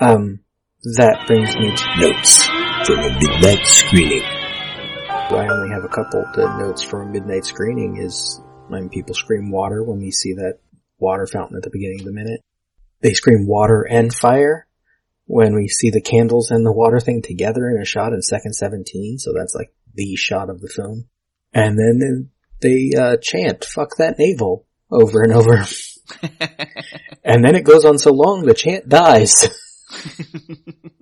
Um, 0.00 0.40
that 0.84 1.24
brings 1.26 1.56
me 1.56 1.74
to 1.74 2.00
notes 2.00 2.44
from 2.86 2.98
a 2.98 3.18
midnight 3.18 3.66
screening. 3.66 4.22
I 4.22 5.48
only 5.50 5.70
have 5.72 5.82
a 5.82 5.88
couple. 5.88 6.22
The 6.34 6.58
notes 6.58 6.82
from 6.82 7.08
a 7.08 7.10
midnight 7.10 7.46
screening 7.46 7.96
is 7.96 8.42
when 8.68 8.90
people 8.90 9.14
scream 9.14 9.50
water 9.50 9.82
when 9.82 9.98
we 9.98 10.10
see 10.10 10.34
that 10.34 10.58
water 10.98 11.26
fountain 11.26 11.56
at 11.56 11.62
the 11.62 11.70
beginning 11.70 12.00
of 12.00 12.04
the 12.04 12.12
minute. 12.12 12.42
They 13.00 13.14
scream 13.14 13.46
water 13.46 13.86
and 13.88 14.12
fire 14.12 14.66
when 15.24 15.54
we 15.54 15.68
see 15.68 15.88
the 15.88 16.02
candles 16.02 16.50
and 16.50 16.66
the 16.66 16.72
water 16.72 17.00
thing 17.00 17.22
together 17.22 17.66
in 17.70 17.80
a 17.80 17.86
shot 17.86 18.12
in 18.12 18.20
second 18.20 18.52
17. 18.52 19.18
So 19.18 19.32
that's 19.32 19.54
like 19.54 19.72
the 19.94 20.16
shot 20.16 20.50
of 20.50 20.60
the 20.60 20.68
film. 20.68 21.06
And 21.54 21.78
then 21.78 22.30
they 22.60 22.92
uh, 22.94 23.16
chant, 23.22 23.64
fuck 23.64 23.96
that 23.96 24.18
navel 24.18 24.66
over 24.90 25.22
and 25.22 25.32
over. 25.32 25.64
and 27.24 27.42
then 27.42 27.54
it 27.54 27.64
goes 27.64 27.86
on 27.86 27.96
so 27.96 28.12
long 28.12 28.42
the 28.42 28.52
chant 28.52 28.86
dies. 28.86 29.48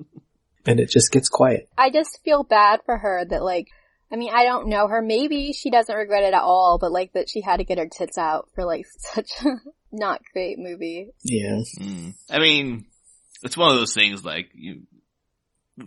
And 0.66 0.78
it 0.78 0.90
just 0.90 1.10
gets 1.10 1.28
quiet. 1.28 1.68
I 1.76 1.90
just 1.90 2.20
feel 2.24 2.44
bad 2.44 2.80
for 2.84 2.96
her 2.96 3.24
that 3.24 3.42
like, 3.42 3.68
I 4.12 4.16
mean, 4.16 4.30
I 4.32 4.44
don't 4.44 4.68
know 4.68 4.86
her. 4.86 5.02
Maybe 5.02 5.52
she 5.52 5.70
doesn't 5.70 5.94
regret 5.94 6.24
it 6.24 6.34
at 6.34 6.42
all, 6.42 6.78
but 6.80 6.92
like 6.92 7.12
that 7.14 7.28
she 7.28 7.40
had 7.40 7.56
to 7.56 7.64
get 7.64 7.78
her 7.78 7.88
tits 7.88 8.18
out 8.18 8.48
for 8.54 8.64
like 8.64 8.84
such 8.98 9.30
a 9.44 9.56
not 9.90 10.20
great 10.32 10.58
movie. 10.58 11.08
Yeah. 11.24 11.60
Mm. 11.78 12.14
I 12.30 12.38
mean, 12.38 12.86
it's 13.42 13.56
one 13.56 13.72
of 13.72 13.78
those 13.78 13.94
things 13.94 14.24
like 14.24 14.50
you, 14.54 14.82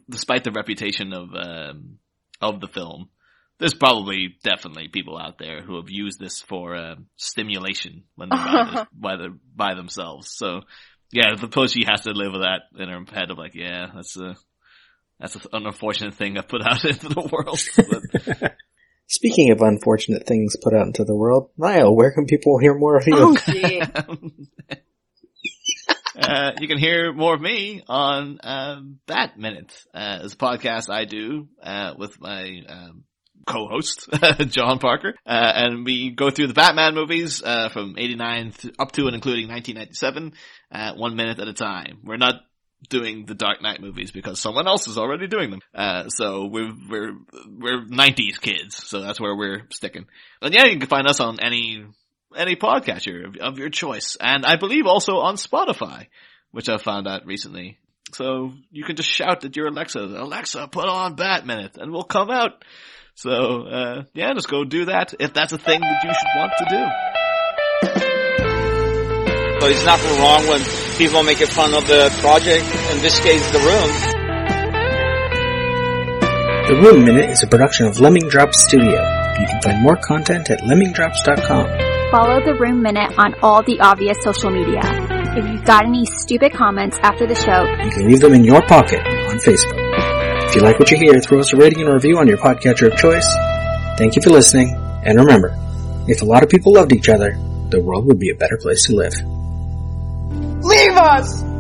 despite 0.10 0.44
the 0.44 0.52
reputation 0.52 1.14
of, 1.14 1.30
um, 1.36 2.00
of 2.42 2.60
the 2.60 2.68
film, 2.68 3.10
there's 3.60 3.74
probably 3.74 4.36
definitely 4.44 4.90
people 4.90 5.18
out 5.18 5.38
there 5.38 5.62
who 5.62 5.78
have 5.78 5.90
used 5.90 6.20
this 6.20 6.42
for, 6.42 6.76
uh, 6.76 6.96
stimulation 7.16 8.04
when 8.16 8.28
they're 8.28 8.38
by, 8.38 8.72
this, 8.74 8.88
by, 8.94 9.16
the, 9.16 9.40
by 9.56 9.74
themselves. 9.76 10.30
So, 10.32 10.62
yeah, 11.12 11.34
the 11.34 11.42
suppose 11.42 11.72
she 11.72 11.86
has 11.86 12.02
to 12.02 12.12
live 12.12 12.34
with 12.34 12.42
that 12.42 12.64
in 12.78 12.90
her 12.90 13.04
head 13.14 13.32
of 13.32 13.38
like, 13.38 13.56
yeah, 13.56 13.88
that's 13.94 14.20
a, 14.20 14.36
that's 15.20 15.36
an 15.36 15.66
unfortunate 15.66 16.16
thing 16.16 16.38
I 16.38 16.42
put 16.42 16.62
out 16.62 16.84
into 16.86 17.10
the 17.10 17.22
world. 17.22 17.60
But, 18.40 18.56
Speaking 19.08 19.52
of 19.52 19.62
unfortunate 19.62 20.26
things 20.26 20.56
put 20.62 20.74
out 20.74 20.88
into 20.88 21.04
the 21.04 21.16
world, 21.16 21.52
Niall, 21.58 21.96
where 21.96 22.12
can 22.12 22.26
people 22.26 22.58
hear 22.58 22.74
more 22.74 22.98
of 22.98 23.06
you? 23.06 23.14
Oh, 23.16 23.38
uh, 26.20 26.54
you 26.60 26.68
can 26.68 26.80
hear 26.80 27.14
more 27.14 27.36
of 27.36 27.42
me 27.42 27.84
on 27.88 28.40
um, 28.42 28.98
Bat 29.06 29.38
Minute, 29.38 29.72
uh, 29.94 30.22
as 30.24 30.34
a 30.34 30.38
podcast 30.38 30.90
I 30.90 31.06
do 31.06 31.48
uh, 31.62 31.94
with 31.96 32.20
my 32.20 32.64
um, 32.68 33.04
co-host 33.46 34.10
John 34.48 34.80
Parker, 34.80 35.16
uh, 35.26 35.52
and 35.56 35.86
we 35.86 36.12
go 36.12 36.30
through 36.30 36.48
the 36.48 36.54
Batman 36.54 36.96
movies 36.96 37.42
uh, 37.44 37.70
from 37.70 37.96
'89 37.98 38.52
th- 38.52 38.76
up 38.80 38.92
to 38.94 39.06
and 39.06 39.16
including 39.16 39.48
1997, 39.50 40.34
uh, 40.72 40.94
one 40.96 41.16
minute 41.16 41.40
at 41.40 41.48
a 41.48 41.54
time. 41.54 42.00
We're 42.04 42.18
not 42.18 42.42
doing 42.90 43.26
the 43.26 43.36
Dark 43.36 43.62
Knight 43.62 43.82
movies 43.82 44.12
because 44.12 44.40
someone 44.40 44.68
else 44.68 44.88
is 44.88 44.98
already 44.98 45.28
doing 45.28 45.52
them. 45.52 45.62
Uh, 45.74 46.08
so 46.10 46.46
we're, 46.46 46.74
we're, 46.90 47.14
we're 47.60 47.86
90s 47.86 48.40
kids. 48.40 48.76
So 48.76 49.02
that's 49.02 49.20
where 49.20 49.36
we're 49.36 49.64
sticking. 49.72 50.06
And 50.42 50.54
yeah, 50.54 50.66
you 50.66 50.78
can 50.78 50.88
find 50.88 51.08
us 51.08 51.20
on 51.20 51.40
any, 51.40 51.86
any 52.36 52.56
podcatcher 52.56 53.28
of, 53.28 53.36
of 53.38 53.60
your 53.60 53.70
choice. 53.70 54.18
And 54.20 54.46
I 54.46 54.56
believe 54.58 54.86
also 54.86 55.18
on 55.18 55.36
Spotify, 55.36 56.08
which 56.52 56.70
I 56.70 56.78
found 56.78 57.08
out 57.08 57.26
recently. 57.26 57.78
So 58.14 58.54
you 58.72 58.84
can 58.84 58.96
just 58.96 59.10
shout 59.10 59.44
at 59.44 59.56
your 59.56 59.68
Alexa, 59.68 60.00
Alexa, 60.00 60.68
put 60.68 60.88
on 60.88 61.16
Bat 61.16 61.46
Minute 61.46 61.78
and 61.78 61.92
we'll 61.92 62.04
come 62.04 62.30
out. 62.30 62.64
So, 63.16 63.64
uh, 63.64 64.04
yeah, 64.14 64.34
just 64.34 64.50
go 64.50 64.66
do 64.66 64.86
that 64.86 65.14
if 65.20 65.34
that's 65.34 65.54
a 65.54 65.58
thing 65.58 65.80
that 65.80 66.04
you 66.04 66.14
should 66.14 66.36
want 66.36 66.52
to 66.60 66.66
do. 66.70 66.82
So 69.62 69.72
it's 69.72 69.86
nothing 69.86 70.20
wrong 70.20 70.46
when 70.48 70.62
people 70.98 71.24
make 71.24 71.38
fun 71.48 71.74
of 71.74 71.88
the 71.88 72.14
project, 72.20 72.66
in 72.94 73.02
this 73.02 73.20
case 73.22 73.42
The 73.52 73.60
Room. 73.60 73.90
The 76.68 76.76
Room 76.76 77.06
Minute 77.06 77.30
is 77.30 77.42
a 77.42 77.48
production 77.48 77.88
of 77.88 78.00
Lemming 78.00 78.28
Drops 78.28 78.62
Studio. 78.62 79.00
You 79.40 79.48
can 79.48 79.62
find 79.62 79.82
more 79.82 79.96
content 79.96 80.50
at 80.50 80.60
lemmingdrops.com. 80.60 82.12
Follow 82.12 82.44
the 82.44 82.56
Room 82.60 82.82
Minute 82.82 83.14
on 83.18 83.34
all 83.42 83.64
the 83.64 83.80
obvious 83.80 84.18
social 84.22 84.52
media. 84.52 84.82
If 85.38 85.46
you've 85.48 85.66
got 85.66 85.86
any 85.86 86.06
stupid 86.06 86.54
comments 86.54 86.98
after 87.02 87.26
the 87.26 87.36
show, 87.36 87.64
You 87.84 87.92
can 87.92 88.08
leave 88.08 88.20
them 88.20 88.34
in 88.34 88.44
your 88.44 88.62
pocket 88.62 89.00
on 89.00 89.38
Facebook. 89.38 89.85
If 90.48 90.56
you 90.56 90.62
like 90.62 90.80
what 90.80 90.90
you 90.92 90.98
hear, 90.98 91.20
throw 91.20 91.40
us 91.40 91.54
a 91.54 91.58
rating 91.58 91.82
and 91.82 91.94
review 91.94 92.18
on 92.18 92.28
your 92.28 92.38
podcatcher 92.38 92.92
of 92.92 92.98
choice. 92.98 93.26
Thank 93.98 94.16
you 94.16 94.22
for 94.22 94.30
listening, 94.30 94.74
and 95.04 95.18
remember, 95.18 95.56
if 96.08 96.22
a 96.22 96.26
lot 96.26 96.44
of 96.44 96.50
people 96.50 96.74
loved 96.74 96.94
each 96.94 97.10
other, 97.10 97.38
the 97.72 97.82
world 97.82 98.06
would 98.06 98.20
be 98.20 98.30
a 98.30 98.36
better 98.36 98.58
place 98.58 98.86
to 98.86 98.96
live. 98.96 99.14
Leave 100.64 100.98
us! 100.98 101.55